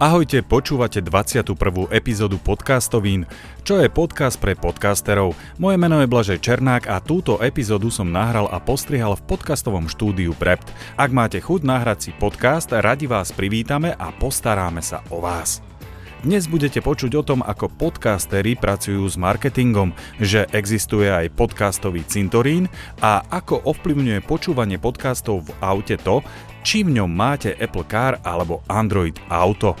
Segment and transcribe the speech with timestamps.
[0.00, 1.52] Ahojte, počúvate 21.
[1.92, 3.28] epizódu podcastovín,
[3.68, 5.36] čo je podcast pre podcasterov.
[5.60, 10.32] Moje meno je Blažej Černák a túto epizódu som nahral a postrihal v podcastovom štúdiu
[10.32, 10.72] Prept.
[10.96, 15.60] Ak máte chuť nahrať si podcast, radi vás privítame a postaráme sa o vás.
[16.20, 22.68] Dnes budete počuť o tom, ako podcastery pracujú s marketingom, že existuje aj podcastový cintorín
[23.00, 26.20] a ako ovplyvňuje počúvanie podcastov v aute to,
[26.60, 29.76] či v ňom máte Apple Car alebo Android Auto.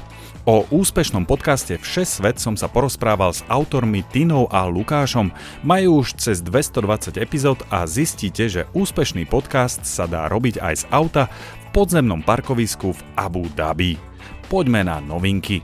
[0.48, 5.28] O úspešnom podcaste Vše som sa porozprával s autormi Tinou a Lukášom.
[5.60, 10.84] Majú už cez 220 epizód a zistíte, že úspešný podcast sa dá robiť aj z
[10.88, 14.00] auta v podzemnom parkovisku v Abu Dhabi.
[14.48, 15.62] Poďme na novinky.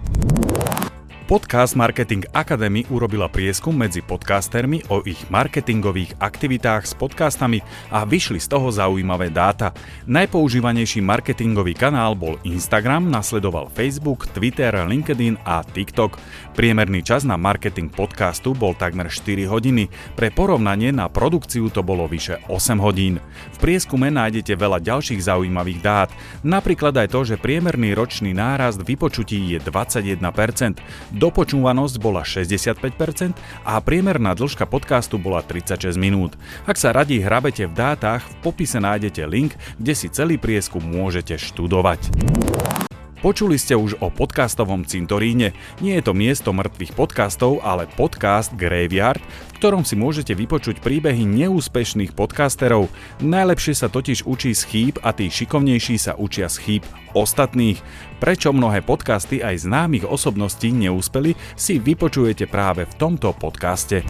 [1.26, 8.38] Podcast Marketing Academy urobila prieskum medzi podcastermi o ich marketingových aktivitách s podcastami a vyšli
[8.38, 9.74] z toho zaujímavé dáta.
[10.06, 16.14] Najpoužívanejší marketingový kanál bol Instagram, nasledoval Facebook, Twitter, LinkedIn a TikTok.
[16.56, 22.08] Priemerný čas na marketing podcastu bol takmer 4 hodiny, pre porovnanie na produkciu to bolo
[22.08, 23.20] vyše 8 hodín.
[23.52, 26.08] V prieskume nájdete veľa ďalších zaujímavých dát,
[26.40, 30.80] napríklad aj to, že priemerný ročný nárast vypočutí je 21%,
[31.12, 33.36] dopočúvanosť bola 65%
[33.68, 36.40] a priemerná dĺžka podcastu bola 36 minút.
[36.64, 41.36] Ak sa radi hrabete v dátach, v popise nájdete link, kde si celý prieskum môžete
[41.36, 42.00] študovať.
[43.16, 45.56] Počuli ste už o podcastovom cintoríne.
[45.80, 51.24] Nie je to miesto mŕtvych podcastov, ale podcast Graveyard, v ktorom si môžete vypočuť príbehy
[51.24, 52.92] neúspešných podcasterov.
[53.24, 56.82] Najlepšie sa totiž učí z chýb a tí šikovnejší sa učia z chýb
[57.16, 57.80] ostatných.
[58.20, 64.04] Prečo mnohé podcasty aj známych osobností neúspeli, si vypočujete práve v tomto podcaste.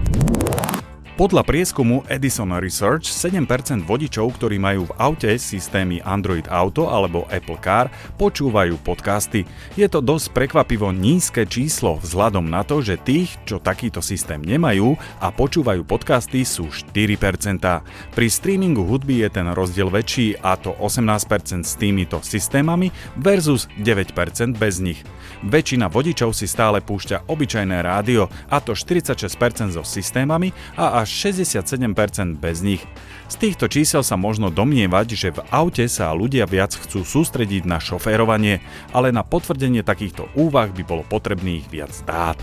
[1.17, 3.49] Podľa prieskumu Edison Research 7%
[3.89, 7.89] vodičov, ktorí majú v aute systémy Android Auto alebo Apple Car,
[8.21, 9.49] počúvajú podcasty.
[9.81, 14.93] Je to dosť prekvapivo nízke číslo vzhľadom na to, že tých, čo takýto systém nemajú
[15.17, 17.65] a počúvajú podcasty sú 4%.
[18.13, 24.13] Pri streamingu hudby je ten rozdiel väčší a to 18% s týmito systémami versus 9%
[24.61, 25.01] bez nich.
[25.49, 31.31] Väčšina vodičov si stále púšťa obyčajné rádio a to 46% so systémami a až až
[31.31, 32.83] 67% bez nich.
[33.31, 37.79] Z týchto čísel sa možno domnievať, že v aute sa ľudia viac chcú sústrediť na
[37.79, 38.59] šoférovanie,
[38.91, 42.39] ale na potvrdenie takýchto úvah by bolo potrebných viac dát.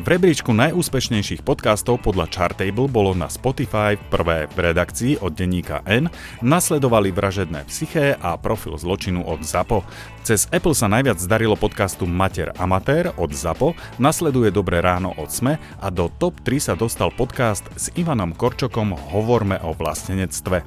[0.00, 6.08] V rebríčku najúspešnejších podcastov podľa Chartable bolo na Spotify prvé v redakcii od denníka N,
[6.40, 9.84] nasledovali Vražedné psyché a Profil zločinu od ZAPO.
[10.24, 15.60] Cez Apple sa najviac zdarilo podcastu Mater Amatér od ZAPO, nasleduje Dobré ráno od SME
[15.60, 20.64] a do top 3 sa dostal podcast s Ivanom Korčokom Hovorme o vlastenectve.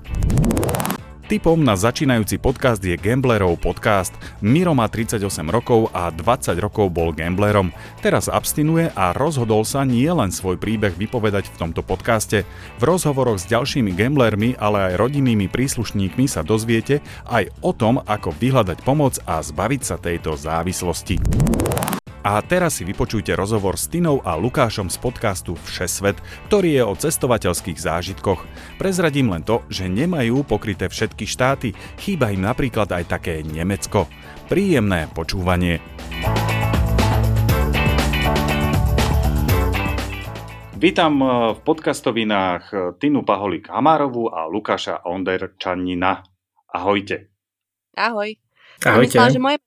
[1.23, 4.11] Typom na začínajúci podcast je Gamblerov podcast.
[4.43, 7.71] Miro má 38 rokov a 20 rokov bol gamblerom.
[8.03, 12.43] Teraz abstinuje a rozhodol sa nie len svoj príbeh vypovedať v tomto podcaste.
[12.75, 18.35] V rozhovoroch s ďalšími gamblermi, ale aj rodinnými príslušníkmi sa dozviete aj o tom, ako
[18.35, 21.23] vyhľadať pomoc a zbaviť sa tejto závislosti.
[22.23, 26.15] A teraz si vypočujte rozhovor s Tinou a Lukášom z podcastu Všesvet,
[26.47, 28.47] ktorý je o cestovateľských zážitkoch.
[28.79, 34.07] Prezradím len to, že nemajú pokryté všetky štáty, chýba im napríklad aj také Nemecko.
[34.47, 35.83] Príjemné počúvanie.
[40.79, 46.23] Vítam eh, v podcastovinách eh, Tinu Paholik Hamárovú a Lukáša Onderčanina.
[46.71, 47.35] Ahojte.
[47.99, 48.39] Ahoj.
[48.79, 49.11] Ahojte.
[49.11, 49.57] Myslela, že moje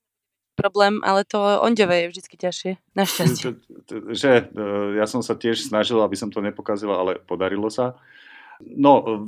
[0.57, 3.61] problém, ale to ondeve je vždy ťažšie, našťastie.
[4.09, 4.65] Že, e,
[4.97, 7.93] ja som sa tiež snažil, aby som to nepokazil, ale podarilo sa.
[8.57, 9.21] No,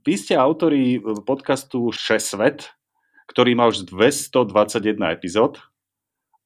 [0.00, 0.96] vy ste autori
[1.28, 2.72] podcastu Šesvet,
[3.28, 5.60] ktorý má už 221 epizód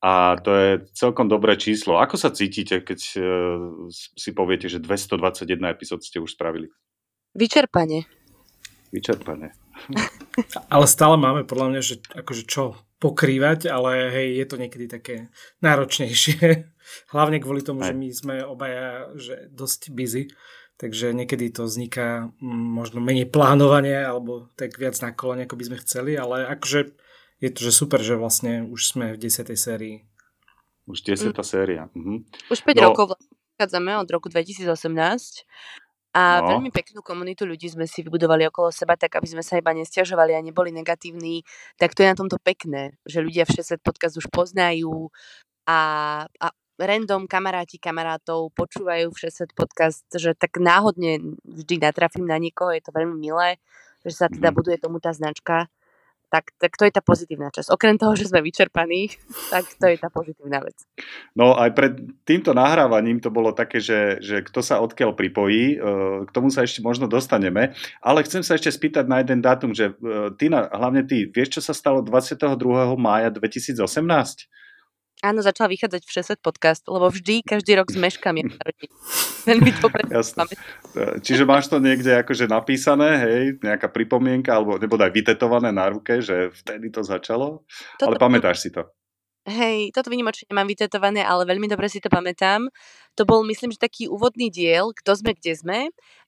[0.02, 2.02] a to je celkom dobré číslo.
[2.02, 3.20] Ako sa cítite, keď e,
[3.94, 6.72] si poviete, že 221 epizód ste už spravili?
[7.38, 8.10] Vyčerpanie.
[8.90, 9.54] Vyčerpanie.
[10.72, 15.32] Ale stále máme podľa mňa, že akože čo pokrývať, ale hej, je to niekedy také
[15.64, 16.68] náročnejšie.
[17.14, 20.28] Hlavne kvôli tomu, že my sme obaja že dosť busy,
[20.76, 25.64] takže niekedy to vzniká mm, možno menej plánovanie alebo tak viac na kolene, ako by
[25.72, 26.92] sme chceli, ale akože
[27.40, 29.48] je to že super, že vlastne už sme v 10.
[29.56, 30.04] sérii.
[30.84, 31.32] Už 10.
[31.32, 31.40] Mm.
[31.40, 31.82] séria.
[31.96, 32.28] Mhm.
[32.52, 32.92] Už 5 no.
[32.92, 34.68] rokov vlastne od roku 2018
[36.10, 36.58] a no.
[36.58, 40.34] veľmi peknú komunitu ľudí sme si vybudovali okolo seba, tak aby sme sa iba nestiažovali
[40.34, 41.46] a neboli negatívni.
[41.78, 45.14] Tak to je na tomto pekné, že ľudia v 60 podcast už poznajú
[45.70, 45.78] a,
[46.26, 46.46] a
[46.82, 52.82] random kamaráti kamarátov počúvajú v 60 podcast, že tak náhodne vždy natrafím na niekoho, je
[52.82, 53.62] to veľmi milé,
[54.02, 54.56] že sa teda mm.
[54.56, 55.70] buduje tomu tá značka
[56.30, 57.74] Tak, tak to je tá pozitívna časť.
[57.74, 59.10] Okrem toho, že sme vyčerpaní,
[59.50, 60.78] tak to je tá pozitívna vec.
[61.34, 61.92] No aj pred
[62.22, 65.76] týmto nahrávaním to bolo také, že, že kto sa odkiaľ pripojí, e,
[66.24, 69.90] k tomu sa ešte možno dostaneme, ale chcem sa ešte spýtať na jeden dátum, že
[69.90, 72.38] e, ty, hlavne ty, vieš, čo sa stalo 22.
[72.94, 73.82] mája 2018?
[75.20, 78.44] Áno, začala vychádzať Všesvet podcast, lebo vždy, každý rok zmeškam je
[79.44, 80.08] Veľmi dobre.
[81.20, 86.24] Čiže máš to niekde akože napísané, hej, nejaká pripomienka, alebo nebo aj vytetované na ruke,
[86.24, 87.68] že vtedy to začalo,
[88.00, 88.08] Toto...
[88.08, 88.88] ale pamätáš si to?
[89.48, 92.68] Hej, toto vynimočne nemám vytetované, ale veľmi dobre si to pamätám.
[93.16, 95.78] To bol, myslím, že taký úvodný diel, kto sme, kde sme,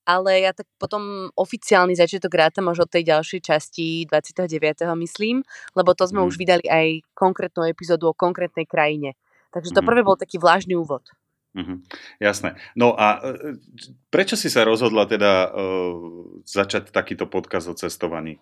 [0.08, 4.48] ale ja tak potom oficiálny začiatok rátam už od tej ďalšej časti 29.
[4.96, 5.44] myslím,
[5.76, 6.26] lebo to sme mm.
[6.32, 9.12] už vydali aj konkrétnu epizódu o konkrétnej krajine.
[9.52, 9.88] Takže to mm.
[9.92, 11.04] prvé bol taký vlážny úvod.
[11.52, 11.78] Mm-hmm.
[12.16, 12.56] Jasné.
[12.72, 13.60] No a e,
[14.08, 18.40] prečo si sa rozhodla teda uh, začať takýto podkaz o cestovaní?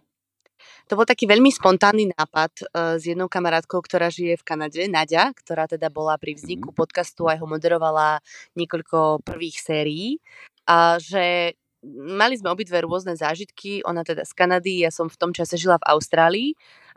[0.91, 5.31] To bol taký veľmi spontánny nápad uh, s jednou kamarátkou, ktorá žije v Kanade, Nadia,
[5.31, 6.77] ktorá teda bola pri vzniku mhm.
[6.77, 8.19] podcastu a ho moderovala
[8.59, 10.19] niekoľko prvých sérií.
[10.67, 11.55] A že
[11.95, 15.79] mali sme obidve rôzne zážitky, ona teda z Kanady, ja som v tom čase žila
[15.79, 16.49] v Austrálii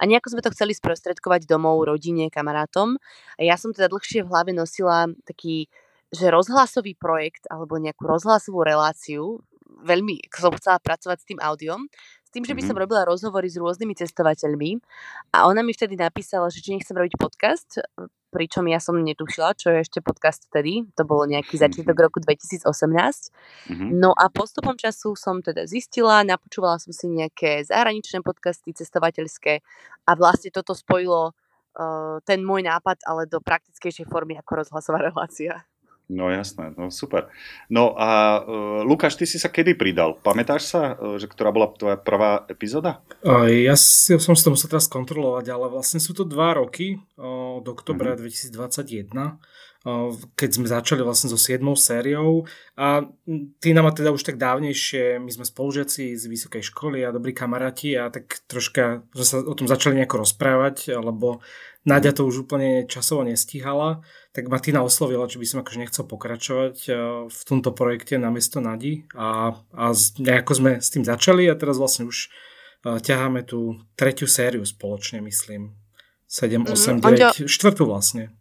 [0.02, 2.98] a nejako sme to chceli sprostredkovať domov, rodine, kamarátom.
[3.38, 5.70] A ja som teda dlhšie v hlave nosila taký,
[6.10, 9.40] že rozhlasový projekt alebo nejakú rozhlasovú reláciu,
[9.86, 11.86] veľmi som chcela pracovať s tým audiom,
[12.34, 12.82] tým, že by som mm-hmm.
[12.82, 14.82] robila rozhovory s rôznymi cestovateľmi
[15.38, 17.86] a ona mi vtedy napísala, že či nechcem robiť podcast,
[18.34, 22.66] pričom ja som netušila, čo je ešte podcast vtedy, to bolo nejaký začiatok roku 2018.
[22.66, 23.90] Mm-hmm.
[23.94, 29.62] No a postupom času som teda zistila, napočúvala som si nejaké zahraničné podcasty cestovateľské
[30.10, 31.38] a vlastne toto spojilo
[31.78, 35.62] uh, ten môj nápad, ale do praktickejšej formy ako rozhlasová relácia.
[36.12, 37.32] No jasné, no super.
[37.72, 40.20] No a uh, Lukáš, ty si sa kedy pridal?
[40.20, 43.00] Pamätáš sa, uh, že ktorá bola tvoja prvá epizóda?
[43.24, 47.00] Uh, ja si, som si to musel teraz kontrolovať, ale vlastne sú to dva roky
[47.16, 48.28] uh, od oktobra uh-huh.
[48.28, 49.40] 2021
[50.40, 51.60] keď sme začali vlastne so 7.
[51.76, 52.48] sériou
[52.80, 53.04] a
[53.60, 58.00] Tina ma teda už tak dávnejšie, my sme spolužiaci z vysokej školy a dobrí kamaráti
[58.00, 61.44] a tak troška sme sa o tom začali nejako rozprávať, lebo
[61.84, 66.08] Náďa to už úplne časovo nestíhala, tak ma Tina oslovila, či by som akože nechcel
[66.08, 66.92] pokračovať e,
[67.28, 69.86] v tomto projekte na miesto Nadi a, a
[70.16, 72.32] nejako sme s tým začali a teraz vlastne už
[72.88, 75.76] e, ťaháme tú tretiu sériu spoločne, myslím.
[76.32, 78.32] 7, 8, 9, štvrtú vlastne.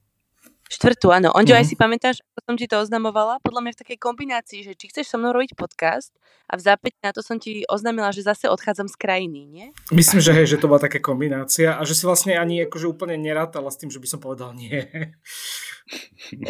[0.73, 1.29] Štvrtú, áno.
[1.37, 1.61] Onďo, mm-hmm.
[1.61, 1.71] aj mhm.
[1.71, 3.45] si pamätáš, ako som ti to oznamovala?
[3.45, 6.17] Podľa mňa v takej kombinácii, že či chceš so mnou robiť podcast
[6.49, 9.67] a v zápäť na to som ti oznámila, že zase odchádzam z krajiny, nie?
[9.93, 13.21] Myslím, že hej, že to bola taká kombinácia a že si vlastne ani akože úplne
[13.21, 14.81] nerátala s tým, že by som povedal nie.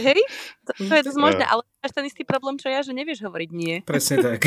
[0.06, 0.20] Hej,
[0.68, 3.50] to, to je dosť možné, ale máš ten istý problém, čo ja, že nevieš hovoriť
[3.50, 3.82] nie.
[3.82, 4.46] Presne tak.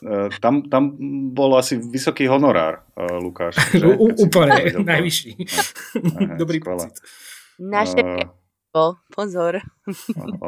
[0.00, 0.96] Uh, tam, tam
[1.36, 3.60] bol asi vysoký honorár, uh, Lukáš.
[3.76, 3.98] Že?
[3.98, 5.30] U, úplne, najvyšší.
[6.00, 6.88] Aha, Dobrý skvelé.
[6.88, 6.96] pocit.
[7.58, 9.58] Naše uh, pozor.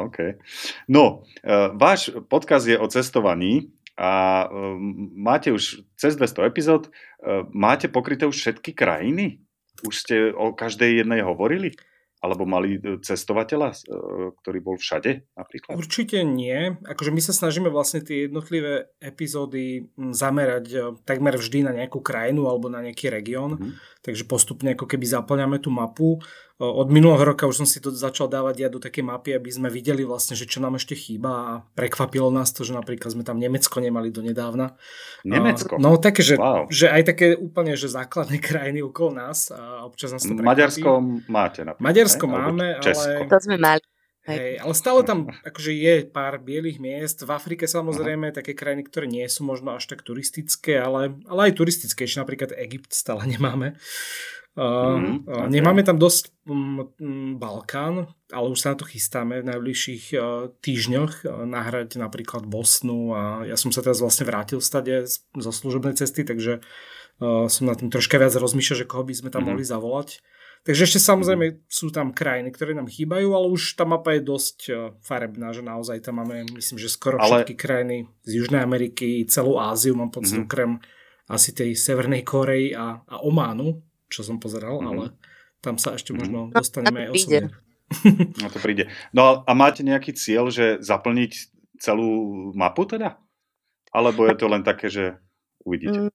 [0.07, 0.39] OK.
[0.87, 4.79] No, uh, váš podcast je o cestovaní a uh,
[5.15, 6.87] máte už cez 200 epizód.
[7.19, 9.43] Uh, máte pokryté už všetky krajiny?
[9.87, 11.73] Už ste o každej jednej hovorili?
[12.21, 13.77] Alebo mali e, cestovateľa, e,
[14.37, 15.73] ktorý bol všade napríklad?
[15.73, 16.77] Určite nie.
[16.85, 22.45] Akože my sa snažíme vlastne tie jednotlivé epizódy zamerať e, takmer vždy na nejakú krajinu
[22.45, 23.57] alebo na nejaký región.
[23.57, 23.73] Mm.
[24.05, 26.21] Takže postupne ako keby zaplňame tú mapu.
[26.61, 29.73] Od minulého roka už som si to začal dávať ja do také mapy, aby sme
[29.73, 33.41] videli vlastne, že čo nám ešte chýba a prekvapilo nás to, že napríklad sme tam
[33.41, 34.77] Nemecko nemali do nedávna.
[35.25, 35.81] Nemecko?
[35.81, 36.69] No také, že, wow.
[36.69, 40.45] že aj také úplne, že základné krajiny okolo nás a občas nás to prekvapí.
[40.45, 40.89] Maďarsko
[41.25, 41.87] máte napríklad.
[41.89, 42.31] Maďarsko ne?
[42.31, 43.09] máme, Česko.
[43.09, 43.25] ale...
[43.25, 43.81] To sme mali.
[44.21, 47.25] Hej, ale stále tam akože je pár bielých miest.
[47.25, 48.37] V Afrike samozrejme Aha.
[48.37, 52.21] také krajiny, ktoré nie sú možno až tak turistické, ale, ale aj turistickejšie.
[52.21, 53.81] Napríklad Egypt stále nemáme.
[54.51, 55.47] Uh, mm, okay.
[55.47, 56.83] Nemáme tam dosť um,
[57.39, 63.15] Balkán, ale už sa na to chystáme v najbližších uh, týždňoch uh, nahrať napríklad Bosnu
[63.15, 67.79] a ja som sa teraz vlastne vrátil stade zo služobnej cesty, takže uh, som na
[67.79, 69.55] tým troška viac rozmýšľal, že koho by sme tam mm.
[69.55, 70.19] mohli zavolať.
[70.67, 71.57] Takže ešte samozrejme mm.
[71.71, 74.57] sú tam krajiny, ktoré nám chýbajú, ale už tá mapa je dosť
[74.99, 77.47] farebná, že naozaj tam máme, myslím, že skoro ale...
[77.47, 80.45] všetky krajiny z Južnej Ameriky, celú Áziu, mám pocit, mm.
[80.51, 80.75] okrem
[81.31, 83.79] asi tej Severnej Korei a, a Ománu,
[84.11, 84.91] čo som pozeral, mm-hmm.
[84.91, 85.05] ale
[85.63, 86.59] tam sa ešte možno mm-hmm.
[86.59, 87.49] dostaneme aj osobne.
[88.39, 88.87] No to príde.
[89.11, 91.31] No a máte nejaký cieľ, že zaplniť
[91.75, 93.19] celú mapu teda?
[93.91, 95.19] Alebo je to len také, že
[95.67, 96.07] uvidíte?
[96.07, 96.11] Mm,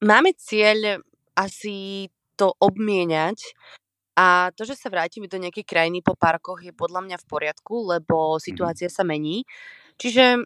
[0.00, 1.04] máme cieľ
[1.36, 2.08] asi
[2.40, 3.52] to obmieniať
[4.16, 7.28] a to, že sa vrátime do nejakej krajiny po pár rokoch je podľa mňa v
[7.28, 8.40] poriadku, lebo mhm.
[8.40, 8.94] situácia mm.
[8.94, 9.44] sa mení.
[10.00, 10.40] Čiže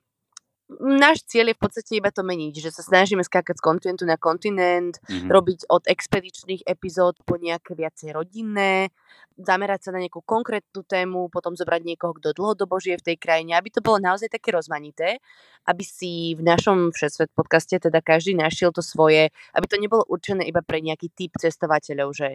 [0.81, 4.17] náš cieľ je v podstate iba to meniť, že sa snažíme skákať z kontinentu na
[4.17, 5.29] kontinent, mm-hmm.
[5.29, 8.89] robiť od expedičných epizód po nejaké viacej rodinné,
[9.37, 13.53] zamerať sa na nejakú konkrétnu tému, potom zobrať niekoho, kto dlhodobo žije v tej krajine,
[13.61, 15.21] aby to bolo naozaj také rozmanité,
[15.69, 20.49] aby si v našom Všesvet podcaste teda každý našiel to svoje, aby to nebolo určené
[20.49, 22.29] iba pre nejaký typ cestovateľov, že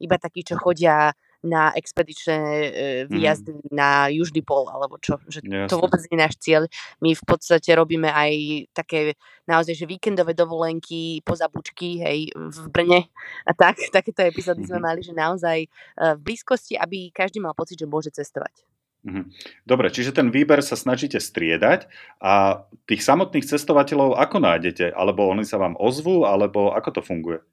[0.00, 1.12] iba takí, čo chodia
[1.44, 2.68] na expedičné e,
[3.04, 3.68] výjazdy mm.
[3.68, 5.20] na južný pol, alebo čo.
[5.28, 6.62] Že to vôbec nie je náš cieľ.
[7.04, 8.32] My v podstate robíme aj
[8.72, 13.12] také naozaj, že víkendové dovolenky, pozabučky, hej, v Brne
[13.44, 13.76] a tak.
[13.96, 14.80] Takéto epizódy mm-hmm.
[14.80, 15.68] sme mali, že naozaj e,
[16.16, 18.64] v blízkosti, aby každý mal pocit, že môže cestovať.
[19.04, 19.22] Mhm.
[19.68, 21.92] Dobre, čiže ten výber sa snažíte striedať
[22.24, 24.96] a tých samotných cestovateľov ako nájdete?
[24.96, 27.44] Alebo oni sa vám ozvú, alebo ako to funguje?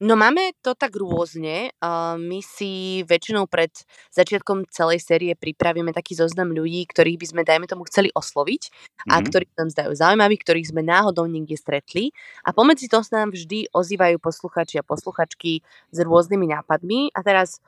[0.00, 1.76] No máme to tak rôzne.
[2.16, 3.68] My si väčšinou pred
[4.16, 9.12] začiatkom celej série pripravíme taký zoznam ľudí, ktorých by sme, dajme tomu, chceli osloviť mm-hmm.
[9.12, 9.24] a mhm.
[9.28, 12.16] ktorí nám zdajú zaujímaví, ktorých sme náhodou niekde stretli.
[12.48, 15.60] A pomedzi to sa nám vždy ozývajú posluchači a posluchačky
[15.92, 17.12] s rôznymi nápadmi.
[17.12, 17.60] A teraz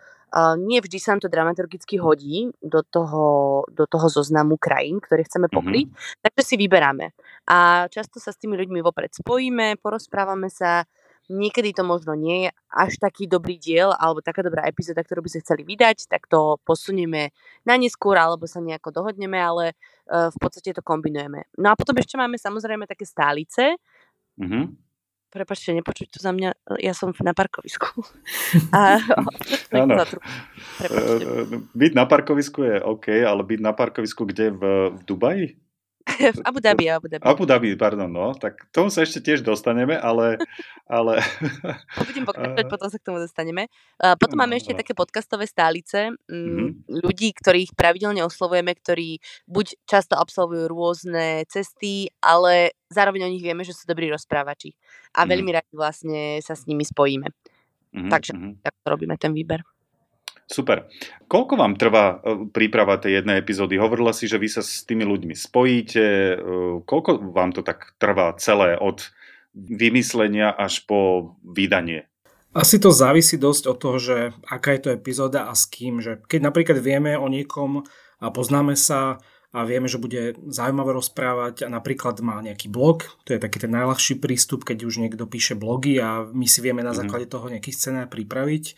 [0.57, 3.25] nie vždy sa nám to dramaturgicky hodí do toho,
[3.69, 6.21] do toho zoznamu krajín, ktoré chceme pokryť, mm-hmm.
[6.25, 7.13] takže si vyberáme.
[7.45, 10.89] A často sa s tými ľuďmi vopred spojíme, porozprávame sa,
[11.33, 15.31] niekedy to možno nie je až taký dobrý diel alebo taká dobrá epizóda, ktorú by
[15.33, 17.33] sme chceli vydať, tak to posunieme
[17.65, 19.73] na neskôr alebo sa nejako dohodneme, ale
[20.13, 21.49] uh, v podstate to kombinujeme.
[21.57, 23.81] No a potom ešte máme samozrejme také stálice.
[24.37, 24.65] Mm-hmm.
[25.33, 27.89] Prepačte, nepočuť to za mňa, ja som na parkovisku.
[28.77, 29.01] a,
[29.81, 29.97] Áno.
[29.97, 34.53] E, e, byť na parkovisku je OK, ale byť na parkovisku kde?
[34.53, 34.63] V,
[34.93, 35.57] v Dubaji?
[36.37, 37.23] v Abu Dhabi, Abu Dhabi.
[37.23, 38.35] Abu Dhabi, pardon, no.
[38.35, 40.39] Tak tomu sa ešte tiež dostaneme, ale...
[40.91, 41.23] ale...
[42.03, 43.71] Budem pokračovať, potom sa k tomu dostaneme.
[44.19, 46.91] Potom máme ešte také podcastové stálice, mm-hmm.
[47.07, 53.63] ľudí, ktorých pravidelne oslovujeme, ktorí buď často absolvujú rôzne cesty, ale zároveň o nich vieme,
[53.63, 54.75] že sú dobrí rozprávači.
[55.15, 55.31] A mm-hmm.
[55.31, 57.31] veľmi radi vlastne sa s nimi spojíme.
[57.93, 58.11] Mm-hmm.
[58.11, 58.53] Takže mm-hmm.
[58.65, 59.63] tak robíme ten výber.
[60.47, 60.91] Super.
[61.31, 63.81] Koľko vám trvá e, príprava tej jednej epizódy?
[63.81, 66.05] Hovorila si, že vy sa s tými ľuďmi spojíte.
[66.05, 66.37] E,
[66.85, 69.01] koľko vám to tak trvá celé od
[69.55, 72.09] vymyslenia až po vydanie?
[72.53, 76.05] Asi to závisí dosť od toho, že aká je to epizóda a s kým.
[76.05, 77.81] Že keď napríklad vieme o niekom
[78.21, 83.37] a poznáme sa a vieme, že bude zaujímavé rozprávať a napríklad má nejaký blog, to
[83.37, 86.97] je taký ten najľahší prístup, keď už niekto píše blogy a my si vieme na
[86.97, 86.99] mhm.
[87.05, 88.77] základe toho nejaký scenár pripraviť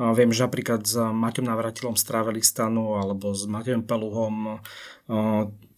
[0.00, 4.64] Viem, že napríklad s Maťom Navratilom z Travelistanu alebo s Maťom Peluhom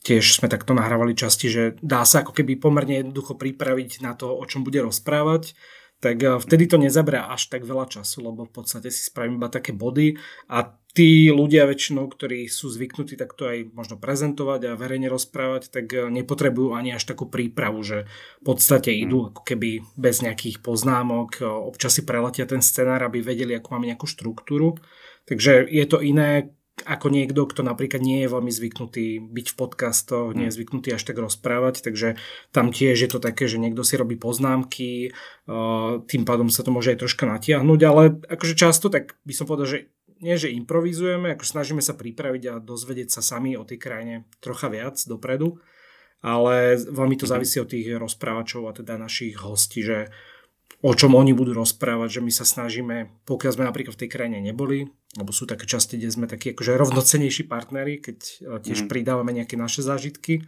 [0.05, 4.31] tiež sme takto nahrávali časti, že dá sa ako keby pomerne jednoducho pripraviť na to,
[4.31, 5.57] o čom bude rozprávať
[6.05, 9.73] tak vtedy to nezabria až tak veľa času, lebo v podstate si spravím iba také
[9.73, 10.21] body
[10.53, 15.87] a tí ľudia väčšinou, ktorí sú zvyknutí takto aj možno prezentovať a verejne rozprávať, tak
[15.91, 18.07] eh, nepotrebujú ani až takú prípravu, že
[18.41, 23.21] v podstate idú ako keby bez nejakých poznámok, eh, občas si preletia ten scenár, aby
[23.21, 24.79] vedeli, ako máme nejakú štruktúru.
[25.27, 26.55] Takže je to iné
[26.85, 31.03] ako niekto, kto napríklad nie je veľmi zvyknutý byť v podcastoch, nie je zvyknutý až
[31.03, 32.21] tak rozprávať, takže
[32.53, 36.71] tam tiež je to také, že niekto si robí poznámky, eh, tým pádom sa to
[36.71, 39.79] môže aj troška natiahnuť, ale akože často tak by som povedal, že
[40.23, 44.73] nie, že improvizujeme, ako snažíme sa pripraviť a dozvedieť sa sami o tej krajine trocha
[44.73, 45.61] viac dopredu,
[46.25, 47.33] ale veľmi to mhm.
[47.35, 50.09] závisí od tých rozprávačov a teda našich hostí, že
[50.85, 54.45] o čom oni budú rozprávať, že my sa snažíme, pokiaľ sme napríklad v tej krajine
[54.45, 54.85] neboli,
[55.17, 58.89] lebo sú také časti, kde sme takí akože rovnocenejší partneri, keď e, tiež mm.
[58.93, 60.45] pridávame nejaké naše zážitky,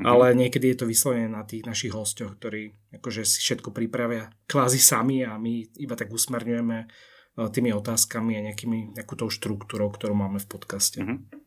[0.00, 0.04] mm.
[0.08, 4.80] ale niekedy je to vyslovene na tých našich hostoch, ktorí akože si všetko pripravia kvázi
[4.80, 6.88] sami a my iba tak usmerňujeme
[7.36, 11.04] tými otázkami a nejakými, nejakou tou štruktúrou, ktorú máme v podcaste.
[11.04, 11.45] Mm-hmm.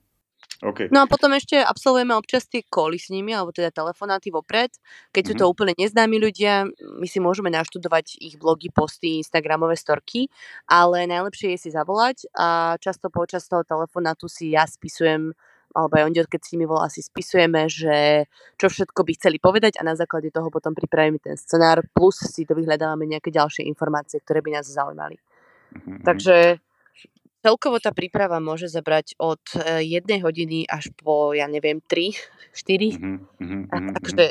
[0.59, 0.91] Okay.
[0.91, 4.75] No a potom ešte absolvujeme občas tie koly s nimi, alebo teda telefonáty vopred.
[5.15, 5.53] Keď sú to mm-hmm.
[5.55, 6.67] úplne neznámi ľudia,
[6.99, 10.27] my si môžeme naštudovať ich blogy, posty, Instagramové storky,
[10.67, 15.31] ale najlepšie je si zavolať a často počas toho telefonátu si ja spisujem
[15.69, 18.25] alebo aj Ondio, keď si mi volá, si spisujeme, že
[18.57, 22.41] čo všetko by chceli povedať a na základe toho potom pripravíme ten scenár, plus si
[22.41, 25.21] to vyhľadávame nejaké ďalšie informácie, ktoré by nás zaujímali.
[25.69, 26.01] Mm-hmm.
[26.01, 26.57] Takže
[27.39, 32.11] celkovo tá príprava môže zabrať od e, jednej hodiny až po, ja neviem, 3,
[32.51, 32.99] 4.
[32.99, 33.61] Mm-hmm.
[33.71, 34.23] A, takže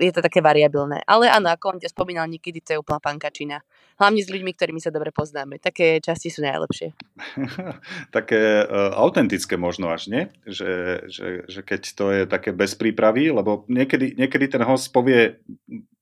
[0.00, 1.02] je to také variabilné.
[1.06, 3.62] Ale áno, ako on ťa spomínal, niekedy to je úplná pankačina.
[3.96, 5.62] Hlavne s ľuďmi, ktorými sa dobre poznáme.
[5.62, 6.92] Také časti sú najlepšie.
[8.16, 10.22] také uh, autentické možno až, nie?
[10.44, 10.72] Že,
[11.08, 15.40] že, že keď to je také bez prípravy, lebo niekedy, niekedy ten host povie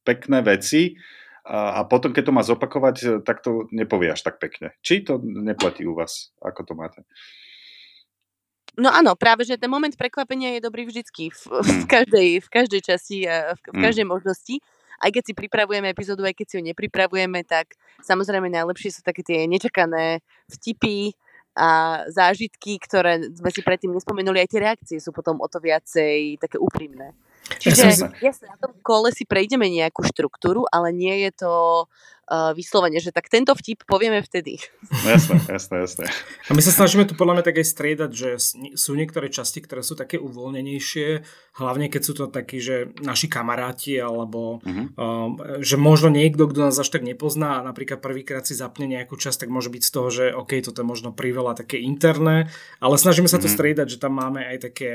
[0.02, 0.99] pekné veci,
[1.45, 4.73] a, a potom, keď to má zopakovať, e, tak to nepovie až tak pekne.
[4.81, 6.33] Či to neplatí u vás?
[6.41, 7.05] Ako to máte?
[8.75, 11.87] No áno, práve, že ten moment prekvapenia je dobrý vždycky v, v, mm.
[11.87, 13.85] každej, v každej časti, v, v mm.
[13.85, 14.57] každej možnosti.
[14.99, 19.21] Aj keď si pripravujeme epizódu, aj keď si ju nepripravujeme, tak samozrejme najlepšie sú také
[19.21, 21.13] tie nečakané vtipy
[21.55, 26.43] a zážitky, ktoré sme si predtým nespomenuli, aj tie reakcie sú potom o to viacej
[26.43, 27.15] také úprimné.
[27.63, 31.53] Čiže jasne, na tom kole si prejdeme nejakú štruktúru, ale nie je to
[32.29, 34.61] uh, vyslovene, že tak tento vtip povieme vtedy.
[35.05, 36.05] No jasné, jasné, jasné.
[36.49, 38.29] A my sa snažíme tu podľa mňa tak aj striedať, že
[38.77, 41.09] sú niektoré časti, ktoré sú také uvoľnenejšie,
[41.61, 44.87] hlavne keď sú to takí, že naši kamaráti, alebo uh-huh.
[44.97, 45.31] um,
[45.61, 49.47] že možno niekto, kto nás až tak nepozná a napríklad prvýkrát si zapne nejakú časť,
[49.47, 52.49] tak môže byť z toho, že OK, toto je možno priveľa také interné,
[52.81, 53.49] ale snažíme sa uh-huh.
[53.49, 54.91] to striedať, že tam máme aj také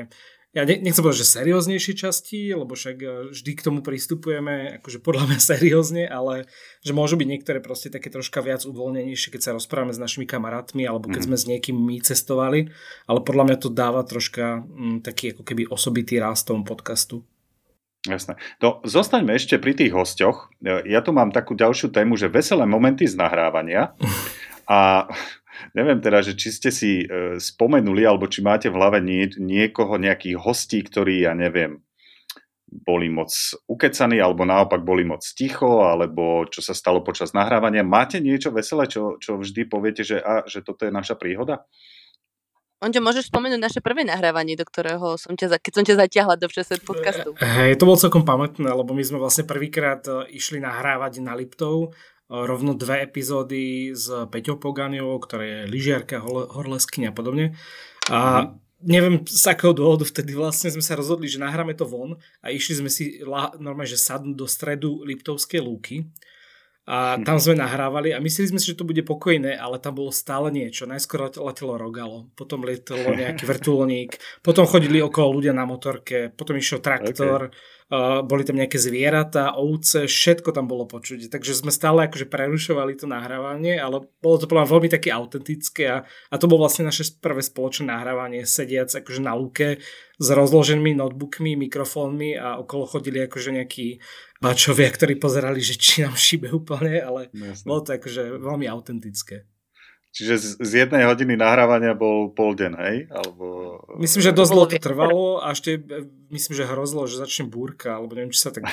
[0.49, 5.29] ja nechcem povedať, že serióznejšie časti, lebo však e, vždy k tomu pristupujeme akože podľa
[5.29, 6.49] mňa seriózne, ale
[6.81, 10.89] že môžu byť niektoré proste také troška viac uvoľnenejšie, keď sa rozprávame s našimi kamarátmi
[10.89, 11.27] alebo keď mm.
[11.29, 12.73] sme s niekým my cestovali,
[13.05, 17.21] ale podľa mňa to dáva troška m, mm, taký ako keby osobitý rást tomu podcastu.
[18.07, 18.39] Jasné.
[18.63, 20.49] No, zostaňme ešte pri tých hosťoch.
[20.65, 23.93] E, ja tu mám takú ďalšiu tému, že veselé momenty z nahrávania.
[24.69, 25.09] A
[25.75, 29.99] Neviem teda, že či ste si e, spomenuli, alebo či máte v hlave nie, niekoho,
[29.99, 31.83] nejakých hostí, ktorí, ja neviem,
[32.69, 33.33] boli moc
[33.65, 37.81] ukecaní, alebo naopak boli moc ticho, alebo čo sa stalo počas nahrávania.
[37.81, 41.65] Máte niečo veselé, čo, čo vždy poviete, že, a, že toto je naša príhoda?
[42.79, 46.47] Onďo, môžeš spomenúť naše prvé nahrávanie, do ktorého som ťa, keď som ťa zatiahla do
[46.47, 47.29] všetkého podcastu.
[47.35, 51.91] Hej, to bolo celkom pamätné, lebo my sme vlastne prvýkrát e, išli nahrávať na Liptov
[52.29, 57.45] rovno dve epizódy s Peťou Poganiovou, ktorá je lyžiarka, horleskyňa a podobne.
[58.13, 58.47] A mm.
[58.85, 62.85] neviem z akého dôvodu vtedy vlastne sme sa rozhodli, že nahráme to von a išli
[62.85, 63.17] sme si
[63.57, 66.05] normálne, že sadnúť do stredu Liptovskej lúky
[66.89, 70.09] a tam sme nahrávali a mysleli sme si, že to bude pokojné, ale tam bolo
[70.09, 70.89] stále niečo.
[70.89, 76.81] Najskôr letelo rogalo, potom letelo nejaký vrtulník, potom chodili okolo ľudia na motorke, potom išiel
[76.81, 77.77] traktor, okay
[78.21, 81.33] boli tam nejaké zvieratá, ovce, všetko tam bolo počuť.
[81.33, 85.97] Takže sme stále akože prerušovali to nahrávanie, ale bolo to podľa veľmi také autentické a,
[86.05, 89.81] a to bolo vlastne naše prvé spoločné nahrávanie, sediac akože na lúke
[90.21, 93.97] s rozloženými notebookmi, mikrofónmi a okolo chodili akože nejakí
[94.37, 99.49] bačovia, ktorí pozerali, že či nám šíbe úplne, ale no, bolo to akože veľmi autentické.
[100.09, 102.97] Čiže z, z jednej hodiny nahrávania bol pol deň, hej?
[103.13, 103.77] Alebo...
[104.01, 105.77] Myslím, že dosť dlho to trvalo a ešte
[106.33, 108.65] myslím, že hrozilo, že začne búrka, alebo neviem, či sa tak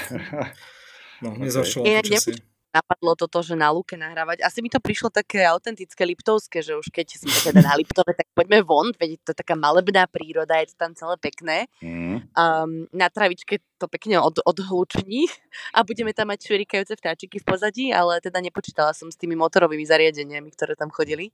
[1.24, 2.00] no, nezhoršilo okay.
[2.00, 2.40] počasie
[2.76, 4.44] napadlo toto, že na lúke nahrávať.
[4.44, 8.28] Asi mi to prišlo také autentické liptovské, že už keď sme teda na Liptove, tak
[8.36, 11.66] poďme von, veď to je taká malebná príroda, je to tam celé pekné.
[11.80, 12.28] Mm.
[12.36, 15.28] Um, na travičke to pekne od, odhluční
[15.76, 19.84] a budeme tam mať švirikajúce vtáčiky v pozadí, ale teda nepočítala som s tými motorovými
[19.84, 21.32] zariadeniami, ktoré tam chodili.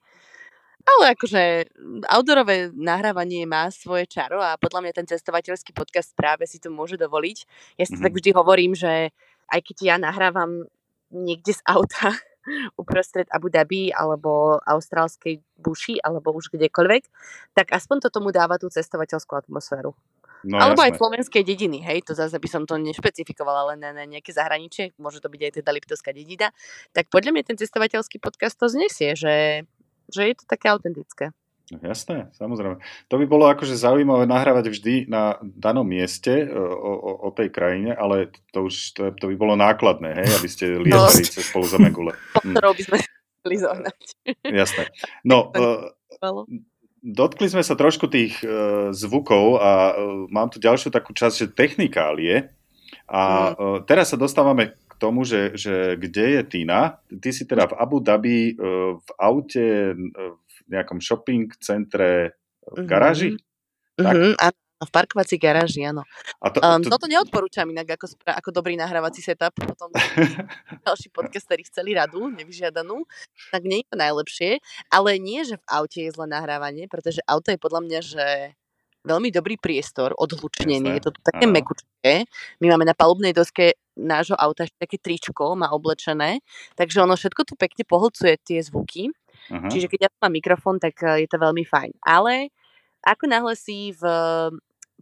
[0.82, 1.70] Ale akože
[2.10, 6.98] outdoorové nahrávanie má svoje čaro a podľa mňa ten cestovateľský podcast práve si to môže
[6.98, 7.38] dovoliť.
[7.78, 8.02] Ja si mm-hmm.
[8.02, 9.14] tak vždy hovorím, že
[9.46, 10.66] aj keď ja nahrávam
[11.12, 12.16] niekde z auta
[12.80, 17.02] uprostred Abu Dhabi alebo austrálskej buši alebo už kdekoľvek,
[17.54, 19.94] tak aspoň to tomu dáva tú cestovateľskú atmosféru.
[20.42, 20.90] No, Alebo jasné.
[20.90, 24.90] aj slovenskej dediny, hej, to zase by som to nešpecifikovala len na, na nejaké zahraničie,
[24.98, 26.50] môže to byť aj teda Liptovská dedina,
[26.90, 29.62] tak podľa mňa ten cestovateľský podcast to znesie, že,
[30.10, 31.30] že je to také autentické.
[31.72, 32.84] No jasné, samozrejme.
[33.08, 37.48] To by bolo akože zaujímavé nahrávať vždy na danom mieste e, o, o, o tej
[37.48, 40.84] krajine, ale to už to, to by bolo nákladné, hej, aby ste no.
[40.84, 42.12] lietali cez spolu za megule.
[42.44, 42.60] Hm.
[42.60, 42.96] by sme
[43.40, 44.00] chceli zohnať.
[44.60, 44.92] Jasné.
[45.24, 46.44] No, uh,
[47.00, 51.56] dotkli sme sa trošku tých uh, zvukov a uh, mám tu ďalšiu takú časť, že
[51.56, 52.52] technikálie.
[53.08, 57.00] A uh, teraz sa dostávame k tomu, že, že kde je Tina.
[57.08, 58.60] Ty si teda v Abu Dhabi
[59.00, 60.36] v aute uh,
[60.72, 62.88] nejakom shopping centre v mhm.
[62.88, 63.30] garáži?
[63.36, 63.50] Mm-hmm.
[63.92, 64.14] Tak?
[64.16, 66.02] Mm-hmm, áno, v parkovací garáži, áno.
[66.42, 66.90] A to, um, to...
[66.90, 69.54] Toto neodporúčam inak ako, ako dobrý nahrávací setup.
[69.54, 69.94] Potom
[70.86, 73.06] ďalší ktorí chceli radu, nevyžiadanú.
[73.54, 74.50] Tak nie je to najlepšie.
[74.90, 78.26] Ale nie, že v aute je zlé nahrávanie, pretože auto je podľa mňa, že
[79.02, 81.54] veľmi dobrý priestor, odhlučnený, je to také ano.
[81.58, 82.26] mekučké.
[82.62, 86.40] My máme na palubnej doske nášho auta ešte také tričko, má oblečené,
[86.78, 89.12] takže ono všetko tu pekne pohlcuje tie zvuky
[89.50, 89.70] Uh-huh.
[89.70, 91.98] Čiže keď ja mám mikrofón, tak eh, je to veľmi fajn.
[92.04, 92.52] Ale
[93.02, 94.02] ako náhle si v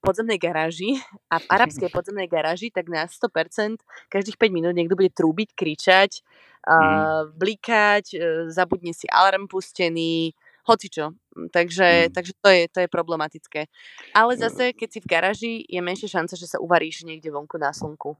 [0.01, 0.97] podzemnej garáži
[1.29, 6.25] a v arabskej podzemnej garáži, tak na 100% každých 5 minút niekto bude trúbiť, kričať,
[6.65, 7.37] uh, mm.
[7.37, 10.33] blikať, uh, zabudne si alarm pustený,
[10.65, 11.13] hocičo.
[11.53, 12.13] Takže, mm.
[12.17, 13.69] takže to, je, to je problematické.
[14.17, 17.77] Ale zase, keď si v garáži, je menšia šanca, že sa uvaríš niekde vonku na
[17.77, 18.17] slnku.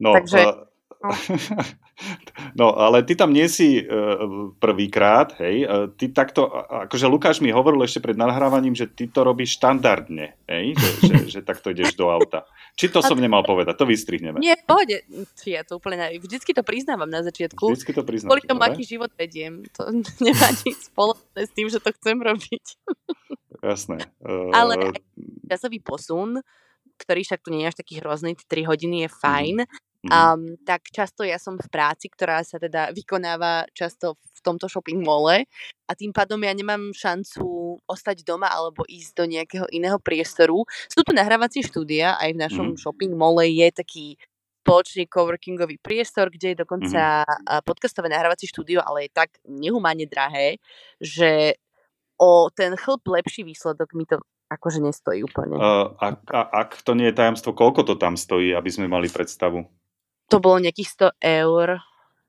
[0.00, 0.40] No, takže...
[0.40, 0.71] Uh
[2.58, 5.62] No, ale ty tam nie si uh, prvýkrát, hej.
[5.64, 6.50] Uh, ty takto,
[6.88, 11.16] akože Lukáš mi hovoril ešte pred nahrávaním, že ty to robíš štandardne, hej, že, že,
[11.38, 12.42] že takto ideš do auta.
[12.74, 14.40] Či to som nemal povedať, to vystrihneme.
[14.40, 15.04] Nie, pohode,
[15.38, 16.00] či ja to úplne.
[16.18, 17.70] Vždycky to priznávam na začiatku.
[17.70, 18.34] Vždycky to priznávam.
[18.34, 19.62] Kvôli tomu, aký život vediem.
[19.78, 19.92] To
[20.26, 22.64] nemá nič spoločné s tým, že to chcem robiť.
[23.62, 24.02] Jasné.
[24.24, 24.50] Uh...
[24.50, 24.96] Ale
[25.46, 26.42] časový posun,
[26.98, 29.91] ktorý však tu nie je až taký hrozný, 3 hodiny je fajn, mm.
[30.02, 34.98] Um, tak často ja som v práci, ktorá sa teda vykonáva často v tomto shopping
[34.98, 35.46] mole
[35.86, 40.66] a tým pádom ja nemám šancu ostať doma alebo ísť do nejakého iného priestoru.
[40.90, 42.78] Sú tu nahrávacie štúdia, aj v našom mm.
[42.82, 44.06] shopping mole je taký
[44.66, 47.62] spoločný coworkingový priestor, kde je dokonca mm.
[47.62, 50.58] podcastové nahrávacie štúdio, ale je tak nehumánne drahé,
[50.98, 51.54] že
[52.18, 54.18] o ten chlp lepší výsledok mi to
[54.50, 55.56] akože nestojí úplne.
[55.62, 59.62] Uh, ak, ak to nie je tajomstvo, koľko to tam stojí, aby sme mali predstavu?
[60.32, 61.68] To bolo nejakých 100 eur.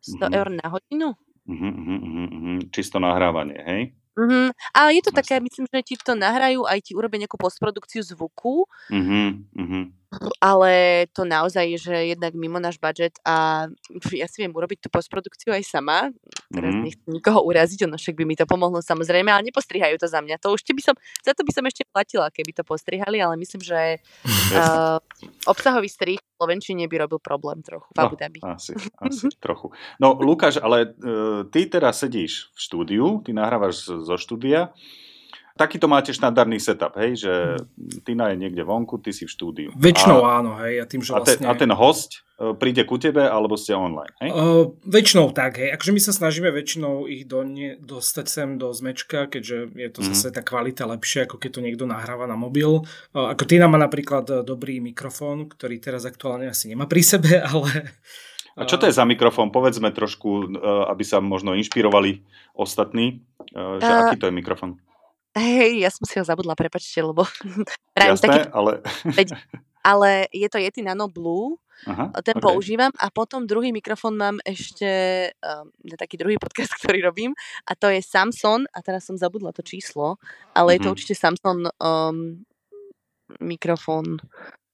[0.04, 0.36] 100 mm-hmm.
[0.36, 1.08] eur na hodinu?
[1.48, 3.82] Mm-hmm, mm-hmm, čisto nahrávanie, hej?
[4.14, 4.48] Mm-hmm.
[4.76, 5.20] Ale je to Myslím.
[5.24, 8.68] také, myslím, že ti to nahrajú, aj ti urobia nejakú postprodukciu zvuku.
[8.92, 9.84] Mm-hmm, mm-hmm
[10.40, 13.68] ale to naozaj je, že jednak mimo náš budget a
[14.22, 16.12] ja si viem urobiť tú postprodukciu aj sama.
[16.54, 16.82] Teraz mm.
[16.84, 20.38] nechcem nikoho uraziť, ono však by mi to pomohlo samozrejme, ale nepostrihajú to za mňa.
[20.44, 23.62] To už by som, za to by som ešte platila, keby to postrihali, ale myslím,
[23.62, 24.02] že
[24.54, 24.98] uh,
[25.54, 28.40] obsahový strih v Slovenčine by robil problém trochu v Abu Dhabi.
[28.44, 29.72] No, asi, asi trochu.
[29.98, 34.76] No Lukáš, ale uh, ty teraz sedíš v štúdiu, ty nahrávaš zo štúdia
[35.54, 37.34] Takýto máte štandardný setup, hej, že
[38.02, 39.70] Tina je niekde vonku, ty si v štúdiu.
[39.78, 40.82] Väčšinou a, áno, hej.
[40.82, 41.46] A, tým, že a, te, vlastne...
[41.46, 44.34] a ten host e, príde ku tebe, alebo ste online, hej?
[44.34, 45.70] Uh, väčšinou tak, hej.
[45.78, 50.02] Akože my sa snažíme väčšinou ich do ne, dostať sem do zmečka, keďže je to
[50.02, 50.08] mm.
[50.10, 52.82] zase tá kvalita lepšia, ako keď to niekto nahráva na mobil.
[53.14, 57.94] Uh, ako Tina má napríklad dobrý mikrofón, ktorý teraz aktuálne asi nemá pri sebe, ale...
[58.58, 59.54] A čo to je za mikrofón?
[59.54, 60.58] Povedzme trošku,
[60.90, 62.26] aby sa možno inšpirovali
[62.58, 63.22] ostatní,
[63.54, 64.82] že uh, aký to je mikrofón?
[65.34, 67.26] Hej, ja som si ho zabudla, prepačte, lebo...
[67.98, 68.72] Jasné, taký, ale...
[69.92, 72.46] ale je to Yeti Nano Blue, Aha, ten okay.
[72.48, 74.88] používam a potom druhý mikrofón mám ešte
[75.44, 75.68] um,
[76.00, 77.32] taký druhý podcast, ktorý robím
[77.68, 80.16] a to je Samsung a teraz som zabudla to číslo,
[80.56, 80.74] ale mm-hmm.
[80.74, 80.94] je to mhm.
[80.96, 82.18] určite Samsung um,
[83.44, 84.22] mikrofón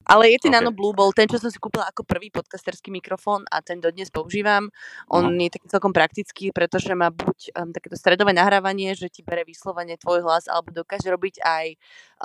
[0.10, 0.58] ale Yeti okay.
[0.58, 4.10] Nano Blue bol ten, čo som si kúpila ako prvý podcasterský mikrofón a ten dodnes
[4.10, 4.74] používam.
[5.06, 5.46] On uh-huh.
[5.46, 10.02] je taký celkom praktický, pretože má buď um, takéto stredové nahrávanie, že ti bere vyslovene
[10.02, 11.66] tvoj hlas, alebo dokáže robiť aj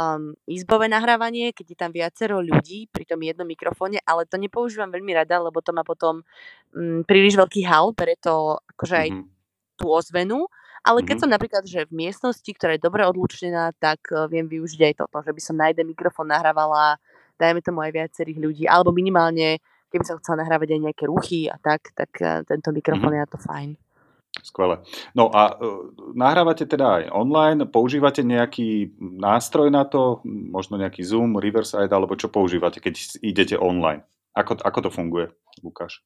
[0.00, 4.88] um, izbové nahrávanie, keď je tam viacero ľudí pri tom jednom mikrofóne, ale to nepoužívam
[4.88, 6.24] veľmi rada, lebo to má potom
[6.72, 9.28] um, príliš veľký hal, bere to akože aj uh-huh.
[9.76, 10.48] tú ozvenu.
[10.84, 11.20] Ale keď mm-hmm.
[11.24, 15.16] som napríklad, že v miestnosti, ktorá je dobre odlučnená, tak uh, viem využiť aj toto,
[15.24, 17.00] že by som na jeden mikrofón nahrávala
[17.38, 19.58] dajme tomu aj viacerých ľudí, alebo minimálne,
[19.90, 23.22] keby som chcela nahrávať aj nejaké ruchy a tak, tak eh, tento mikrofón mm-hmm.
[23.22, 23.70] je na to fajn.
[24.42, 24.82] Skvelé.
[25.14, 31.38] No a uh, nahrávate teda aj online, používate nejaký nástroj na to, možno nejaký Zoom,
[31.38, 34.02] Riverside, alebo čo používate, keď idete online?
[34.34, 35.30] Ako, ako to funguje,
[35.62, 36.02] Lukáš?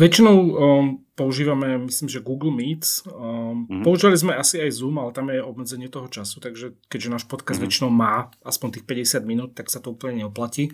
[0.00, 3.04] Väčšinou um, používame, myslím, že Google Meets.
[3.04, 3.84] Um, mm-hmm.
[3.84, 7.60] Používali sme asi aj Zoom, ale tam je obmedzenie toho času, takže keďže náš podcast
[7.60, 7.68] mm-hmm.
[7.68, 10.72] väčšinou má aspoň tých 50 minút, tak sa to úplne neoplatí,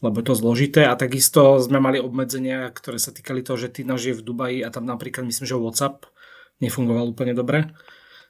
[0.00, 0.88] lebo je to zložité.
[0.88, 4.72] A takisto sme mali obmedzenia, ktoré sa týkali toho, že ty žije v Dubaji a
[4.72, 6.08] tam napríklad myslím, že WhatsApp
[6.64, 7.68] nefungoval úplne dobre.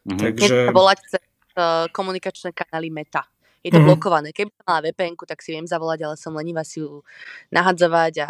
[0.02, 0.18] Mm-hmm.
[0.18, 0.56] Takže...
[0.68, 1.22] Keď volať cez
[1.54, 3.22] uh, komunikačné kanály Meta
[3.64, 3.88] je to mm-hmm.
[3.88, 4.28] blokované.
[4.36, 7.00] Keby som mala vpn tak si viem zavolať, ale som lenivá si ju
[7.48, 8.28] nahadzovať a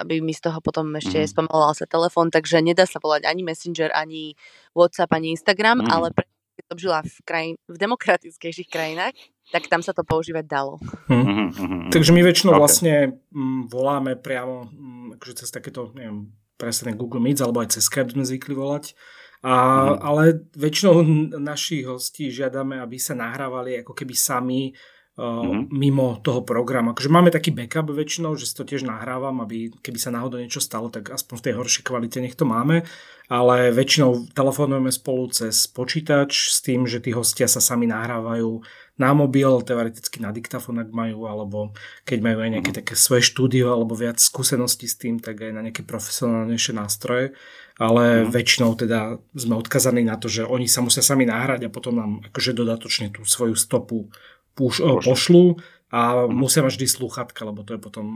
[0.00, 1.32] aby mi z toho potom ešte mm-hmm.
[1.36, 4.34] spomaloval sa telefón, takže nedá sa volať ani Messenger, ani
[4.72, 5.92] WhatsApp, ani Instagram, mm-hmm.
[5.92, 6.24] ale pre
[6.60, 9.16] keď som žila v, krajín, v demokratickejších krajinách,
[9.48, 10.76] tak tam sa to používať dalo.
[11.08, 11.24] Hm.
[11.24, 11.88] Mm-hmm.
[11.88, 12.60] Takže my väčšinou okay.
[12.60, 12.94] vlastne
[13.32, 16.28] m, voláme priamo m, akože cez takéto, neviem,
[16.60, 18.92] presne Google Meet alebo aj cez Skype sme zvykli volať
[19.40, 19.96] a, mm.
[20.04, 20.22] Ale
[20.52, 20.96] väčšinou
[21.40, 24.76] našich hostí žiadame, aby sa nahrávali ako keby sami
[25.16, 25.72] uh, mm.
[25.72, 26.92] mimo toho programu.
[26.92, 30.60] Akože máme taký backup väčšinou, že si to tiež nahrávam, aby keby sa náhodou niečo
[30.60, 32.84] stalo, tak aspoň v tej horšej kvalite nech to máme.
[33.32, 38.60] Ale väčšinou telefonujeme spolu cez počítač s tým, že tí hostia sa sami nahrávajú
[39.00, 41.72] na mobil, teoreticky na diktafón, ak majú, alebo
[42.04, 42.78] keď majú aj nejaké mhm.
[42.84, 47.32] také svoje štúdio alebo viac skúseností s tým, tak aj na nejaké profesionálnejšie nástroje.
[47.80, 48.36] Ale mm.
[48.36, 52.12] väčšinou teda sme odkazaní na to, že oni sa musia sami nahrať a potom nám
[52.28, 54.12] akože dodatočne tú svoju stopu
[54.52, 55.56] puš, o, pošlú
[55.88, 56.36] a mm.
[56.36, 58.14] musia mať vždy slúchatka, lebo to je potom o,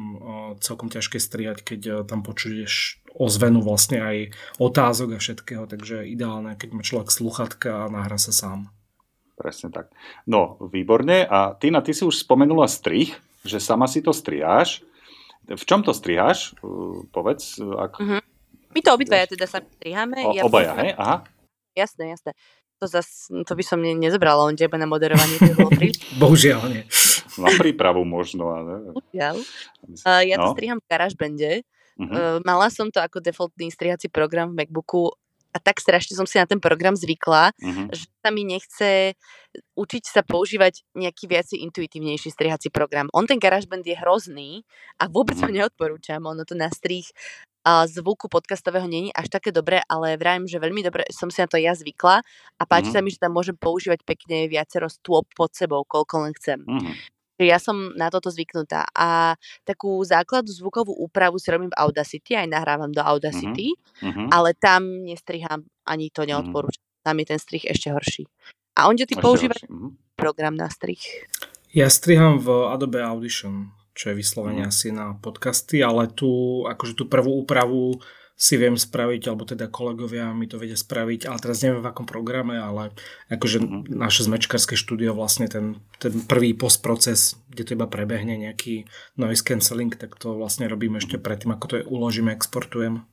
[0.60, 4.16] celkom ťažké striať, keď o, tam počuješ ozvenu vlastne aj
[4.60, 8.68] otázok a všetkého, takže ideálne, keď má človek slúchatka a nahra sa sám.
[9.34, 9.90] Presne tak.
[10.30, 11.26] No, výborne.
[11.26, 14.86] A Tina, ty si už spomenula strich, že sama si to striáš.
[15.50, 16.54] v čom to striháš?
[17.10, 17.58] Povedz.
[17.58, 17.98] Ak...
[17.98, 18.22] Uh-huh.
[18.74, 20.18] My to obidvaja teda sa striháme.
[20.26, 20.98] O, ja obaja, hej?
[20.98, 21.22] Aha.
[21.78, 22.34] Jasné, jasné.
[22.82, 25.38] To, zas, to by som ne, nezobrala on tebe na moderovanie.
[25.38, 25.70] To
[26.22, 26.82] Bohužiaľ nie.
[27.38, 28.94] Na prípravu možno, ale...
[28.94, 29.36] Bohužiaľ.
[30.02, 30.54] Uh, ja to no.
[30.58, 31.52] striham v GarageBande.
[31.94, 32.10] Uh-huh.
[32.10, 35.14] Uh, mala som to ako defaultný strihací program v MacBooku
[35.54, 37.86] a tak strašne som si na ten program zvykla, uh-huh.
[37.94, 39.14] že sa mi nechce
[39.78, 43.06] učiť sa používať nejaký viac intuitívnejší strihací program.
[43.14, 44.50] On ten GarageBand je hrozný
[44.98, 45.54] a vôbec uh-huh.
[45.54, 46.18] ho neodporúčam.
[46.26, 47.06] Ono to na strih
[47.64, 51.48] a zvuku podcastového není až také dobré, ale vrajím, že veľmi dobre som si na
[51.48, 52.20] to ja zvykla
[52.60, 53.00] a páči uh-huh.
[53.00, 56.60] sa mi, že tam môžem používať pekne viacero stôp pod sebou, koľko len chcem.
[56.60, 56.92] Uh-huh.
[57.40, 59.34] Ja som na toto zvyknutá a
[59.66, 64.28] takú základnú zvukovú úpravu si robím v Audacity, aj nahrávam do Audacity, uh-huh.
[64.28, 66.84] ale tam nestriham, ani to neodporúčam.
[66.84, 67.02] Uh-huh.
[67.04, 68.28] Tam je ten strih ešte horší.
[68.76, 69.64] A onde ty používaš
[70.16, 71.00] program na strih?
[71.74, 74.74] Ja striham v Adobe Audition, čo je vyslovene uh-huh.
[74.74, 78.02] asi na podcasty, ale tu, akože tú prvú úpravu
[78.34, 82.02] si viem spraviť, alebo teda kolegovia mi to vedia spraviť, ale teraz neviem v akom
[82.02, 82.90] programe, ale
[83.30, 83.94] akože mm-hmm.
[83.94, 89.94] naše zmečkarské štúdio vlastne ten, ten prvý postproces, kde to iba prebehne nejaký noise cancelling,
[89.94, 93.06] tak to vlastne robím ešte predtým, ako to je uložíme, exportujem.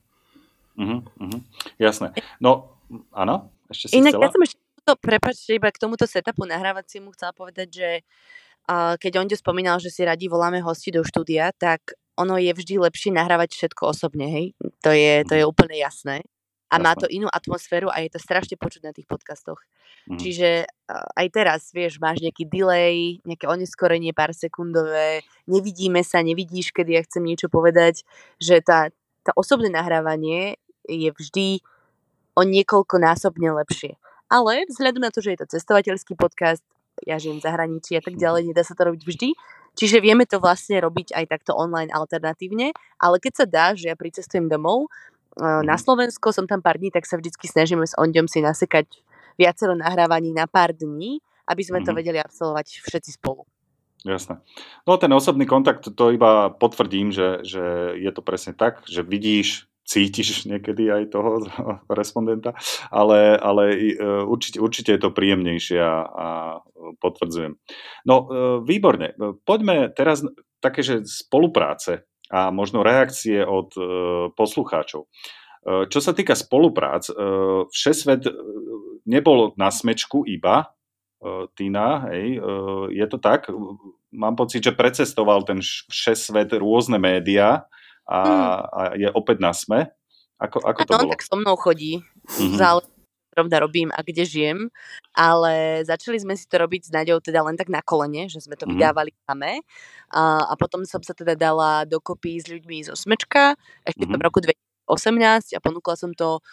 [0.74, 1.38] Mm-hmm.
[1.78, 2.18] Jasné.
[2.42, 2.74] No,
[3.14, 4.26] áno, ešte si Inak chcela?
[4.26, 9.12] ja som ešte to, prepáčte, iba k tomuto setupu nahrávaciemu chcela povedať, že uh, keď
[9.18, 13.56] Ondio spomínal, že si radi voláme hosti do štúdia, tak ono je vždy lepšie nahrávať
[13.56, 14.46] všetko osobne, hej?
[14.84, 16.22] To je, to je úplne jasné.
[16.72, 19.60] A má to inú atmosféru a je to strašne počuť na tých podcastoch.
[20.08, 20.16] Mm.
[20.16, 20.48] Čiže
[20.88, 27.04] aj teraz, vieš, máš nejaký delay, nejaké oneskorenie pár sekundové, nevidíme sa, nevidíš, kedy ja
[27.04, 28.08] chcem niečo povedať,
[28.40, 28.88] že tá,
[29.20, 30.56] tá osobné nahrávanie
[30.88, 31.60] je vždy
[32.32, 34.00] o niekoľko násobne lepšie.
[34.32, 36.64] Ale vzhľadom na to, že je to cestovateľský podcast,
[37.06, 39.30] ja žijem v zahraničí a tak ďalej, nedá sa to robiť vždy,
[39.72, 43.96] Čiže vieme to vlastne robiť aj takto online alternatívne, ale keď sa dá, že ja
[43.96, 44.92] pricestujem domov
[45.40, 45.80] uh, na mhm.
[45.80, 49.00] Slovensko, som tam pár dní, tak sa vždycky snažíme s Ondom si nasekať
[49.40, 51.98] viacero nahrávaní na pár dní, aby sme to mhm.
[52.04, 53.48] vedeli absolvovať všetci spolu.
[54.02, 54.42] Jasné.
[54.82, 59.70] No ten osobný kontakt, to iba potvrdím, že, že je to presne tak, že vidíš
[59.92, 61.44] cítiš niekedy aj toho
[62.00, 62.56] respondenta,
[62.88, 66.28] ale, ale e, určite, určite je to príjemnejšie a, a
[66.98, 67.60] potvrdzujem.
[68.08, 68.26] No e,
[68.64, 69.12] výborne,
[69.44, 70.24] poďme teraz
[70.64, 73.82] také, že spolupráce a možno reakcie od e,
[74.32, 75.04] poslucháčov.
[75.62, 77.06] Čo sa týka spoluprác,
[77.70, 78.26] Všesvet
[79.06, 80.74] nebol na smečku iba,
[81.54, 82.42] Tina, hej,
[82.90, 83.46] je to tak?
[84.10, 87.70] Mám pocit, že precestoval ten Všesvet rôzne médiá,
[88.12, 88.60] a, mm.
[88.68, 89.88] a je opäť na sme.
[90.36, 91.12] Ako, ako to bolo?
[91.14, 92.02] tak so mnou chodí.
[92.02, 92.58] Mm-hmm.
[92.58, 92.92] Záleží,
[93.32, 94.58] rovna robím a kde žijem,
[95.16, 98.58] ale začali sme si to robiť s Naďou teda len tak na kolene, že sme
[98.58, 98.76] to mm-hmm.
[98.76, 99.64] vydávali samé
[100.12, 103.56] a, a potom som sa teda dala dokopy s ľuďmi zo Smečka
[103.88, 104.20] ešte mm-hmm.
[104.20, 106.44] v roku 2018 a ponúkla som to,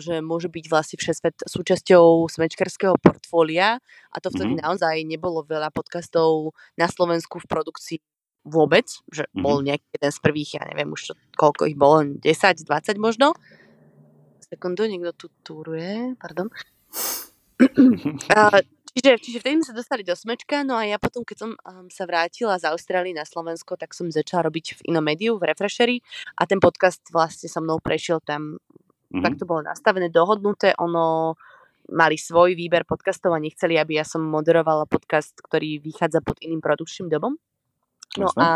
[0.00, 3.76] že môže byť vlastne všesvet súčasťou smečkarského portfólia
[4.08, 4.64] a to vtedy mm-hmm.
[4.64, 7.98] naozaj nebolo veľa podcastov na Slovensku v produkcii
[8.42, 9.42] vôbec, že mm-hmm.
[9.42, 13.34] bol nejaký jeden z prvých, ja neviem už čo, koľko ich bolo, 10, 20 možno.
[14.42, 16.50] Sekundu, niekto tu túruje, pardon.
[17.62, 18.60] uh,
[18.92, 21.86] čiže, čiže vtedy sme sa dostali do smečka, no a ja potom, keď som um,
[21.88, 26.02] sa vrátila z Austrálie na Slovensko, tak som začala robiť v inom médiu, v Refresheri
[26.36, 29.22] a ten podcast vlastne so mnou prešiel tam, mm-hmm.
[29.22, 31.38] tak to bolo nastavené, dohodnuté, ono
[31.90, 36.62] mali svoj výber podcastov a nechceli, aby ja som moderovala podcast, ktorý vychádza pod iným
[36.62, 37.34] produkčným dobom.
[38.20, 38.40] No Jasne.
[38.40, 38.48] a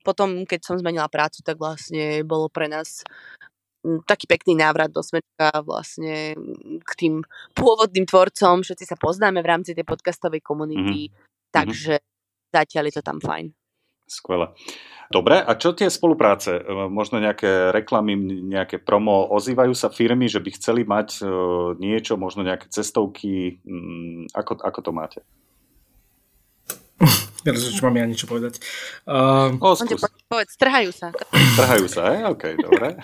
[0.00, 3.04] potom, keď som zmenila prácu, tak vlastne bolo pre nás
[3.84, 7.14] mm, taký pekný návrat do smečka vlastne mm, k tým
[7.52, 11.52] pôvodným tvorcom, všetci sa poznáme v rámci tej podcastovej komunity, mm-hmm.
[11.52, 12.00] takže
[12.52, 13.52] zatiaľ je to tam fajn.
[14.10, 14.50] Skvelé.
[15.06, 16.58] Dobre, a čo tie spolupráce?
[16.58, 21.24] E, možno nejaké reklamy, nejaké promo, ozývajú sa firmy, že by chceli mať e,
[21.78, 25.20] niečo, možno nejaké cestovky, mm, ako, ako to máte?
[27.40, 28.60] Teraz, čo mám ja niečo povedať.
[29.08, 29.74] Uh, o,
[30.28, 31.10] povedz, trhajú sa.
[31.56, 32.20] Trhajú sa, hej?
[32.28, 33.00] OK, dobre.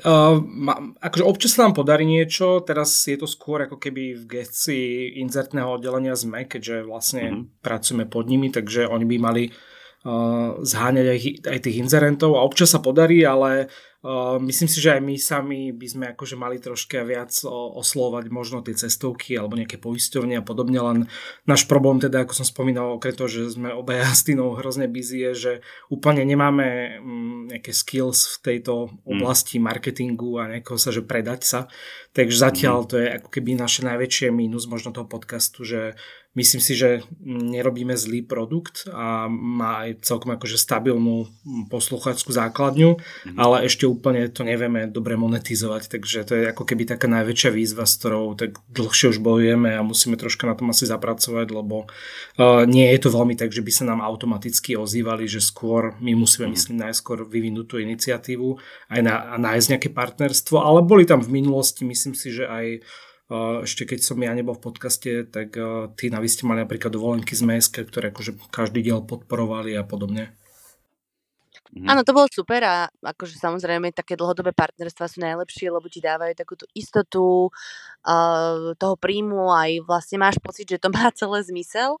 [0.00, 4.24] Uh, ma, akože občas sa nám podarí niečo, teraz je to skôr ako keby v
[4.40, 7.60] gestii inzertného oddelenia ZME, keďže vlastne mm-hmm.
[7.60, 11.18] pracujeme pod nimi, takže oni by mali uh, zháňať aj,
[11.52, 13.89] aj tých inzerentov a občas sa podarí, ale Uh,
[14.40, 18.72] myslím si, že aj my sami by sme akože mali troška viac oslovať možno tie
[18.72, 20.98] cestovky alebo nejaké poisťovne a podobne, len
[21.44, 25.28] náš problém teda, ako som spomínal, okrem toho, že sme obaja s Tinou hrozne busy,
[25.28, 25.52] je, že
[25.92, 29.04] úplne nemáme mm, nejaké skills v tejto mm.
[29.04, 31.60] oblasti marketingu a nejakého sa, že predať sa.
[32.16, 32.88] Takže zatiaľ mm.
[32.88, 37.98] to je ako keby naše najväčšie mínus možno toho podcastu, že Myslím si, že nerobíme
[37.98, 41.26] zlý produkt a má aj celkom akože stabilnú
[41.66, 43.34] posluchačskú základňu, mm.
[43.34, 47.82] ale ešte úplne to nevieme dobre monetizovať, takže to je ako keby taká najväčšia výzva,
[47.82, 52.62] s ktorou tak dlhšie už bojujeme a musíme troška na tom asi zapracovať, lebo uh,
[52.62, 56.46] nie je to veľmi tak, že by sa nám automaticky ozývali, že skôr my musíme,
[56.46, 56.52] mm.
[56.54, 58.54] myslím, najskôr vyvinúť tú iniciatívu
[58.86, 62.86] aj na, a nájsť nejaké partnerstvo, ale boli tam v minulosti, myslím si, že aj
[63.62, 65.54] ešte keď som ja nebol v podcaste, tak
[65.94, 69.86] tí na vy ste mali napríklad dovolenky z MSK, ktoré akože každý diel podporovali a
[69.86, 70.34] podobne.
[71.70, 71.86] Mhm.
[71.86, 76.34] Áno, to bolo super a akože samozrejme také dlhodobé partnerstva sú najlepšie, lebo ti dávajú
[76.34, 81.94] takú tú istotu uh, toho príjmu aj vlastne máš pocit, že to má celé zmysel.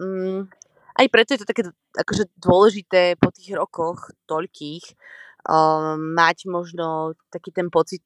[0.00, 0.48] Um,
[0.96, 4.84] aj preto je to také akože dôležité po tých rokoch toľkých
[5.44, 8.00] uh, mať možno taký ten pocit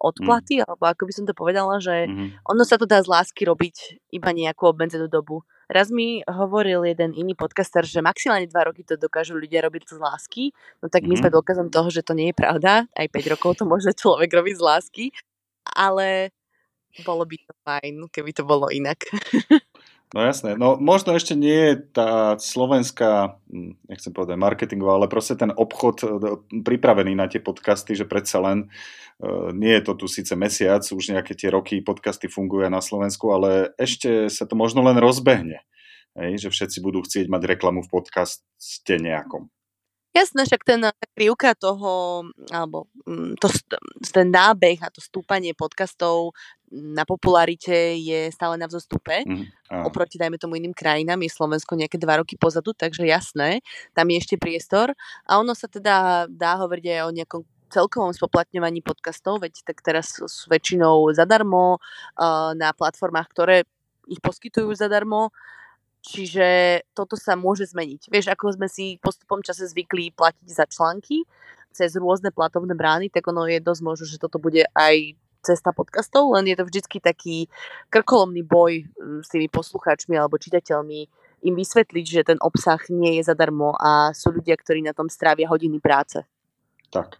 [0.00, 0.64] odplaty, mm.
[0.64, 2.42] alebo ako by som to povedala, že mm-hmm.
[2.48, 5.44] ono sa to dá z lásky robiť iba nejakú obmedzenú dobu.
[5.70, 10.00] Raz mi hovoril jeden iný podcaster, že maximálne dva roky to dokážu ľudia robiť z
[10.00, 10.44] lásky,
[10.80, 11.14] no tak mm-hmm.
[11.14, 11.36] my sme mhm.
[11.36, 12.90] dôkazom toho, že to nie je pravda.
[12.90, 15.04] Aj 5 rokov to môže človek robiť z lásky,
[15.76, 16.34] ale
[17.06, 18.98] bolo by to fajn, keby to bolo inak.
[20.10, 25.38] No jasné, no možno ešte nie je tá slovenská, hm, nechcem povedať marketingová, ale proste
[25.38, 26.06] ten obchod e,
[26.66, 28.66] pripravený na tie podcasty, že predsa len
[29.22, 33.30] e, nie je to tu síce mesiac, už nejaké tie roky podcasty fungujú na Slovensku,
[33.30, 35.62] ale ešte sa to možno len rozbehne,
[36.18, 39.46] hej, že všetci budú chcieť mať reklamu v podcaste nejakom.
[40.10, 40.82] Jasné, však ten
[41.14, 43.46] krivka toho, alebo mm, to,
[44.10, 46.34] ten nábeh a to stúpanie podcastov
[46.70, 49.22] na popularite je stále na vzostupe.
[49.22, 49.46] Mm,
[49.86, 51.22] oproti, dajme tomu, iným krajinám.
[51.22, 53.62] Je Slovensko nejaké dva roky pozadu, takže jasné,
[53.94, 54.98] tam je ešte priestor.
[55.30, 60.18] A ono sa teda dá hovoriť aj o nejakom celkovom spoplatňovaní podcastov, veď tak teraz
[60.18, 63.56] sú väčšinou zadarmo uh, na platformách, ktoré
[64.10, 65.30] ich poskytujú zadarmo
[66.00, 68.08] Čiže toto sa môže zmeniť.
[68.08, 71.28] Vieš, ako sme si postupom čase zvykli platiť za články
[71.70, 76.36] cez rôzne platovné brány, tak ono je dosť možné, že toto bude aj cesta podcastov,
[76.36, 77.48] len je to vždycky taký
[77.88, 81.00] krkolomný boj mm, s tými poslucháčmi alebo čitateľmi
[81.48, 85.48] im vysvetliť, že ten obsah nie je zadarmo a sú ľudia, ktorí na tom strávia
[85.48, 86.20] hodiny práce.
[86.92, 87.16] Tak.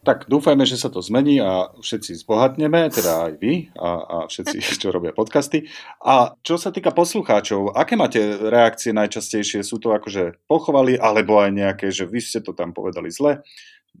[0.00, 4.56] Tak dúfajme, že sa to zmení a všetci zbohatneme, teda aj vy a, a všetci,
[4.80, 5.68] čo robia podcasty.
[6.00, 9.60] A čo sa týka poslucháčov, aké máte reakcie najčastejšie?
[9.60, 13.44] Sú to akože pochovali, alebo aj nejaké, že vy ste to tam povedali zle?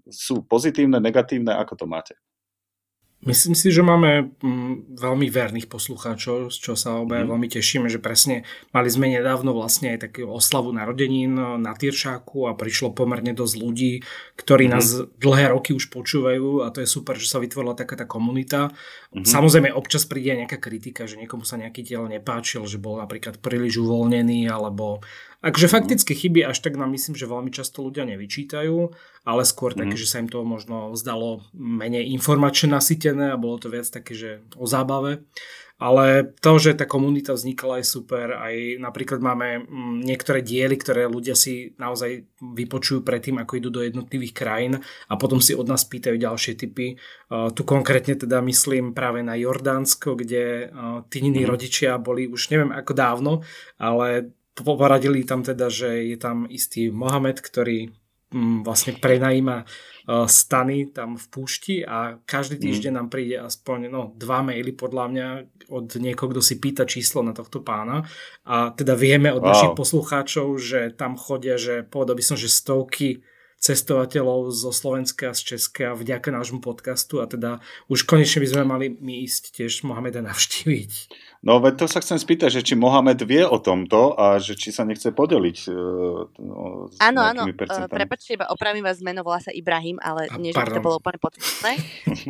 [0.08, 1.52] Sú pozitívne, negatívne?
[1.52, 2.16] Ako to máte?
[3.20, 7.30] Myslím si, že máme mm, veľmi verných poslucháčov, z čo sa obaja mm.
[7.36, 12.56] veľmi tešíme, že presne mali sme nedávno vlastne aj takú oslavu narodenín na Tyršáku a
[12.56, 13.92] prišlo pomerne dosť ľudí,
[14.40, 14.72] ktorí mm.
[14.72, 18.72] nás dlhé roky už počúvajú a to je super, že sa vytvorila taká tá komunita.
[19.12, 19.28] Mm.
[19.28, 23.84] Samozrejme občas príde nejaká kritika, že niekomu sa nejaký diel nepáčil, že bol napríklad príliš
[23.84, 25.04] uvoľnený alebo
[25.40, 28.76] Akože faktické chyby až tak nám myslím, že veľmi často ľudia nevyčítajú,
[29.24, 30.00] ale skôr také, mm.
[30.04, 34.30] že sa im to možno zdalo menej informačne nasytené a bolo to viac také, že
[34.60, 35.24] o zábave.
[35.80, 38.36] Ale to, že tá komunita vznikala je super.
[38.36, 43.80] Aj napríklad máme mm, niektoré diely, ktoré ľudia si naozaj vypočujú predtým, ako idú do
[43.80, 44.76] jednotlivých krajín
[45.08, 47.00] a potom si od nás pýtajú ďalšie typy.
[47.32, 51.48] Uh, tu konkrétne teda myslím práve na Jordánsko, kde uh, tí mm.
[51.48, 53.32] rodičia boli už neviem ako dávno,
[53.80, 57.90] ale poradili tam teda, že je tam istý Mohamed, ktorý
[58.34, 62.62] mm, vlastne prenajíma uh, stany tam v púšti a každý mm.
[62.62, 65.28] týždeň nám príde aspoň no, dva maily podľa mňa
[65.70, 68.04] od niekoho, kto si pýta číslo na tohto pána
[68.44, 69.54] a teda vieme od wow.
[69.54, 73.22] našich poslucháčov, že tam chodia, že povedal by som, že stovky
[73.60, 77.60] cestovateľov zo Slovenska a z Česka vďaka nášmu podcastu a teda
[77.92, 80.92] už konečne by sme mali my ísť tiež Mohameda navštíviť.
[81.40, 84.76] No veď to sa chcem spýtať, že či Mohamed vie o tomto a že či
[84.76, 89.48] sa nechce podeliť uh, no, Áno, áno, uh, prepačte, iba opravím vás meno, volá sa
[89.48, 91.80] Ibrahim, ale a, nie, že by to bolo úplne podstatné.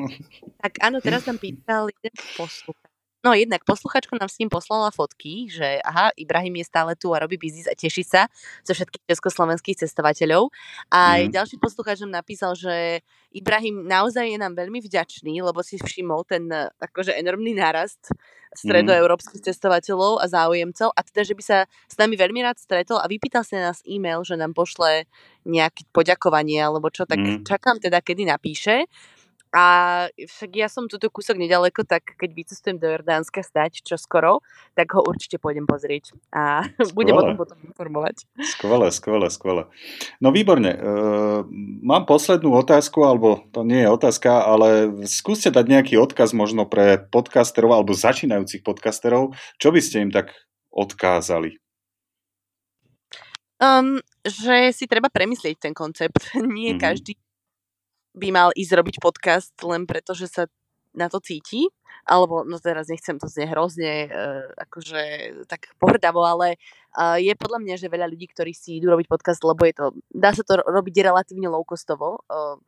[0.62, 2.79] tak áno, teraz nám pýtal jeden poslucháč,
[3.20, 7.20] No jednak posluchačka nám s ním poslala fotky, že aha, Ibrahim je stále tu a
[7.20, 8.32] robí biznis a teší sa
[8.64, 10.48] zo všetkých československých cestovateľov.
[10.88, 11.36] A mm.
[11.36, 13.04] ďalší posluchač nám napísal, že
[13.36, 16.48] Ibrahim naozaj je nám veľmi vďačný, lebo si všimol ten
[16.80, 18.08] akože enormný nárast
[18.50, 23.06] stredoeurópskych cestovateľov a záujemcov a teda, že by sa s nami veľmi rád stretol a
[23.06, 25.06] vypýtal sa nás e-mail, že nám pošle
[25.46, 27.46] nejaké poďakovanie alebo čo, tak mm.
[27.46, 28.90] čakám teda, kedy napíše.
[29.50, 29.64] A
[30.14, 34.46] však ja som tuto kúsok nedaleko, tak keď vycestujem do Jordánska stať čo skoro,
[34.78, 36.94] tak ho určite pôjdem pozrieť a skvelé.
[36.98, 38.30] budem o tom potom informovať.
[38.38, 39.62] Skvelé, skvelé, skvelé.
[40.22, 40.70] No výborne.
[40.70, 40.78] E,
[41.82, 47.02] mám poslednú otázku, alebo to nie je otázka, ale skúste dať nejaký odkaz možno pre
[47.10, 49.34] podcasterov alebo začínajúcich podcasterov.
[49.58, 50.30] Čo by ste im tak
[50.70, 51.58] odkázali?
[53.60, 56.32] Um, že si treba premyslieť ten koncept.
[56.38, 56.80] Nie mm-hmm.
[56.80, 57.18] každý
[58.14, 60.42] by mal ísť robiť podcast len preto, že sa
[60.90, 61.70] na to cíti,
[62.02, 65.02] alebo no teraz nechcem to znie hrozne uh, akože
[65.46, 66.58] tak pohrdavo, ale
[66.98, 69.86] uh, je podľa mňa, že veľa ľudí, ktorí si idú robiť podcast, lebo je to,
[70.10, 72.58] dá sa to robiť relatívne low costovo, uh,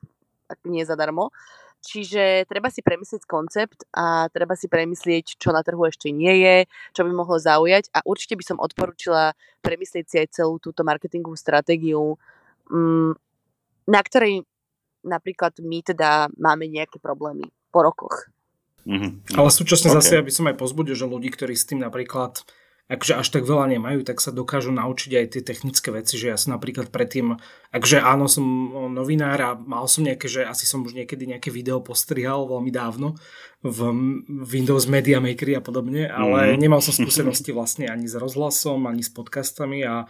[0.46, 1.34] ak nie zadarmo,
[1.82, 6.56] Čiže treba si premyslieť koncept a treba si premyslieť, čo na trhu ešte nie je,
[6.94, 7.90] čo by mohlo zaujať.
[7.90, 9.34] A určite by som odporúčila
[9.66, 12.14] premyslieť si aj celú túto marketingovú stratégiu,
[12.70, 13.18] mm,
[13.90, 14.46] na ktorej
[15.04, 18.32] napríklad my teda máme nejaké problémy po rokoch.
[18.82, 19.38] Mm-hmm.
[19.38, 19.98] Ale súčasne okay.
[20.02, 22.42] zase, aby som aj pozbudil, že ľudí, ktorí s tým napríklad
[22.92, 26.36] akže až tak veľa nemajú, tak sa dokážu naučiť aj tie technické veci, že ja
[26.36, 27.40] som napríklad predtým,
[27.72, 28.44] akže áno, som
[28.92, 33.16] novinár a mal som nejaké, že asi som už niekedy nejaké video postrihal veľmi dávno
[33.64, 33.78] v
[34.44, 36.58] Windows Media Maker a podobne, ale mm.
[36.60, 40.04] nemal som skúsenosti vlastne ani s rozhlasom, ani s podcastami a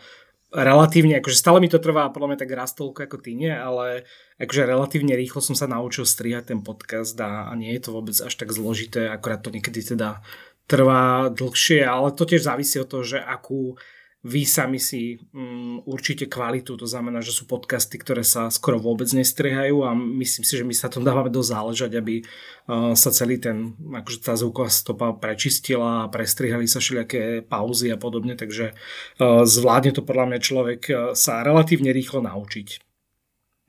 [0.53, 4.05] relatívne, akože stále mi to trvá podľa mňa tak raz toľko ako ty nie, ale
[4.37, 8.15] akože relatívne rýchlo som sa naučil strihať ten podcast a, a nie je to vôbec
[8.15, 10.21] až tak zložité, akorát to niekedy teda
[10.69, 13.81] trvá dlhšie, ale to tiež závisí od toho, že akú
[14.23, 19.11] vy sami si um, určite kvalitu, to znamená, že sú podcasty, ktoré sa skoro vôbec
[19.11, 23.43] nestriehajú a myslím si, že my sa tom dávame dosť záležať, aby uh, sa celý
[23.43, 29.43] ten, akože tá zvuková stopa prečistila a prestrihali sa všelijaké pauzy a podobne, takže uh,
[29.43, 32.69] zvládne to podľa mňa človek uh, sa relatívne rýchlo naučiť.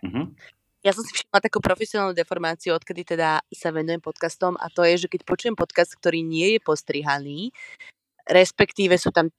[0.05, 0.29] Uh-huh.
[0.85, 5.07] Ja som si všimla takú profesionálnu deformáciu, odkedy teda sa venujem podcastom a to je,
[5.07, 7.49] že keď počujem podcast, ktorý nie je postrihaný,
[8.29, 9.33] respektíve sú tam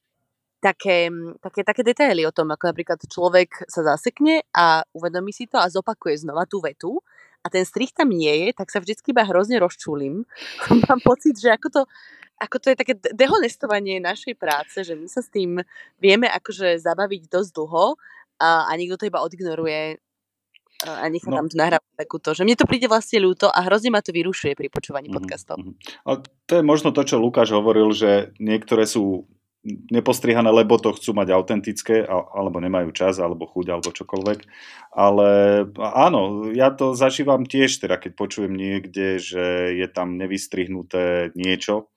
[0.64, 1.12] také,
[1.44, 5.68] také, také detaily o tom, ako napríklad človek sa zasekne a uvedomí si to a
[5.68, 7.04] zopakuje znova tú vetu
[7.44, 10.24] a ten strich tam nie je, tak sa vždycky iba hrozne rozčulím.
[10.88, 11.80] Mám pocit, že ako to,
[12.40, 15.60] ako to je také dehonestovanie našej práce, že my sa s tým
[16.00, 18.00] vieme akože zabaviť dosť dlho
[18.40, 20.00] a, a niekto to iba odignoruje
[20.84, 21.40] a nechá no.
[21.40, 24.52] tam tu nahrávať takúto, že mne to príde vlastne ľúto a hrozne ma to vyrušuje
[24.58, 25.16] pri počúvaní mm-hmm.
[25.16, 25.56] podcastov.
[26.04, 29.24] A to je možno to, čo Lukáš hovoril, že niektoré sú
[29.64, 34.40] nepostrihané, lebo to chcú mať autentické, alebo nemajú čas, alebo chuť, alebo čokoľvek.
[34.92, 35.28] Ale
[35.80, 41.88] áno, ja to zažívam tiež, teda keď počujem niekde, že je tam nevystrihnuté niečo,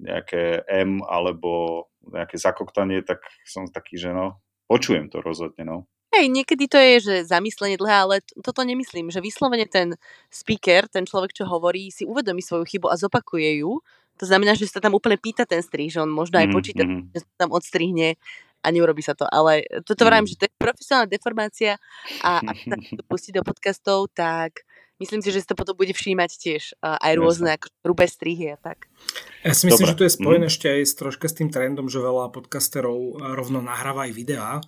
[0.00, 5.78] nejaké M alebo nejaké zakoktanie, tak som taký, že no, počujem to rozhodne, no.
[6.10, 9.94] Hej, niekedy to je, že zamyslenie dlhé, ale toto nemyslím, že vyslovene ten
[10.26, 13.78] speaker, ten človek, čo hovorí, si uvedomí svoju chybu a zopakuje ju.
[14.20, 16.84] To znamená, že sa tam úplne pýta ten strih, že on možno aj mm, počíta,
[16.84, 17.16] mm.
[17.16, 18.20] že sa tam odstrihne
[18.60, 19.24] a neurobi sa to.
[19.24, 20.32] Ale toto vravím, mm.
[20.36, 21.80] že to je profesionálna deformácia
[22.20, 24.68] a ak sa to pustí do podcastov, tak
[25.00, 28.60] myslím si, že si to potom bude všímať tiež aj rôzne ako hrubé strihy a
[28.60, 28.92] tak.
[29.40, 29.92] Ja si myslím, Dobre.
[29.96, 30.52] že to je spojené mm.
[30.52, 34.60] ešte aj s, troška s tým trendom, že veľa podcasterov rovno nahráva aj videá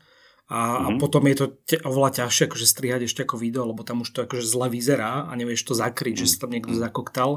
[0.53, 0.85] a, mm-hmm.
[0.85, 0.99] a mhm.
[1.01, 4.29] potom je to te, oveľa ťažšie akože strihať ešte ako video, lebo tam už to
[4.29, 6.29] akože zle vyzerá a nevieš to zakryť, mm-hmm.
[6.29, 6.81] že sa tam niekto mhm.
[6.85, 7.31] zakoktal.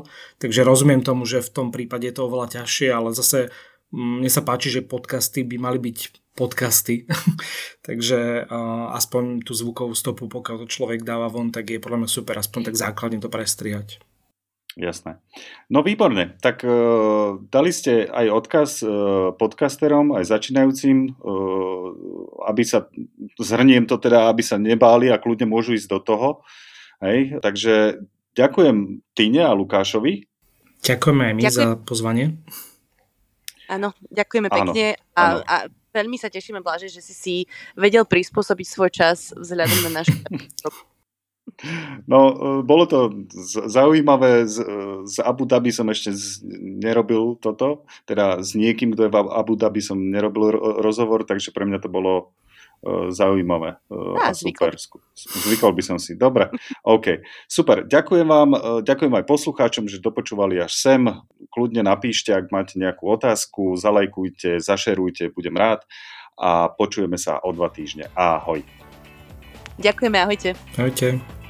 [0.43, 3.55] Takže rozumiem tomu, že v tom prípade je to oveľa ťažšie, ale zase
[3.95, 5.99] mm, mne sa páči, že podcasty by mali byť
[6.35, 7.07] podcasty.
[7.87, 12.09] Takže uh, aspoň tú zvukovú stopu, pokiaľ to človek dáva von, tak je podľa mňa
[12.11, 14.03] super aspoň tak základne to prestrihať.
[14.75, 15.23] Jasné.
[15.71, 16.35] No výborne.
[16.43, 21.87] Tak uh, dali ste aj odkaz uh, podcasterom, aj začínajúcim, uh,
[22.51, 22.91] aby sa,
[23.39, 26.27] zhrniem to teda, aby sa nebáli a kľudne môžu ísť do toho.
[26.99, 27.39] Hej.
[27.39, 28.03] Takže
[28.35, 30.27] ďakujem Týne a Lukášovi.
[30.83, 31.67] Ďakujeme aj my Ďakujem.
[31.71, 32.25] za pozvanie.
[33.65, 35.39] Áno, ďakujeme pekne áno, a, áno.
[35.47, 35.55] a
[35.95, 37.35] veľmi sa tešíme, Blaže, že si si
[37.73, 40.11] vedel prispôsobiť svoj čas vzhľadom na náš
[42.05, 42.99] No, e, bolo to
[43.67, 44.43] zaujímavé.
[44.45, 44.75] Z, e,
[45.07, 47.87] z Abu Dhabi som ešte z, nerobil toto.
[48.03, 50.51] Teda s niekým, kto je v Abu Dhabi som nerobil
[50.83, 52.35] rozhovor, takže pre mňa to bolo
[52.83, 54.75] uh, zaujímavé uh, a, a super.
[55.15, 56.19] Zvykol by som si.
[56.19, 56.51] Dobre,
[56.83, 57.23] OK.
[57.47, 57.87] Super.
[57.87, 58.51] Ďakujem vám,
[58.83, 61.07] ďakujem aj poslucháčom, že dopočúvali až sem.
[61.53, 65.87] Kľudne napíšte, ak máte nejakú otázku, zalajkujte, zašerujte, budem rád
[66.35, 68.11] a počujeme sa o dva týždne.
[68.11, 68.59] Ahoj.
[69.79, 70.55] Ďakujeme, ahojte.
[70.75, 71.44] Ahojte.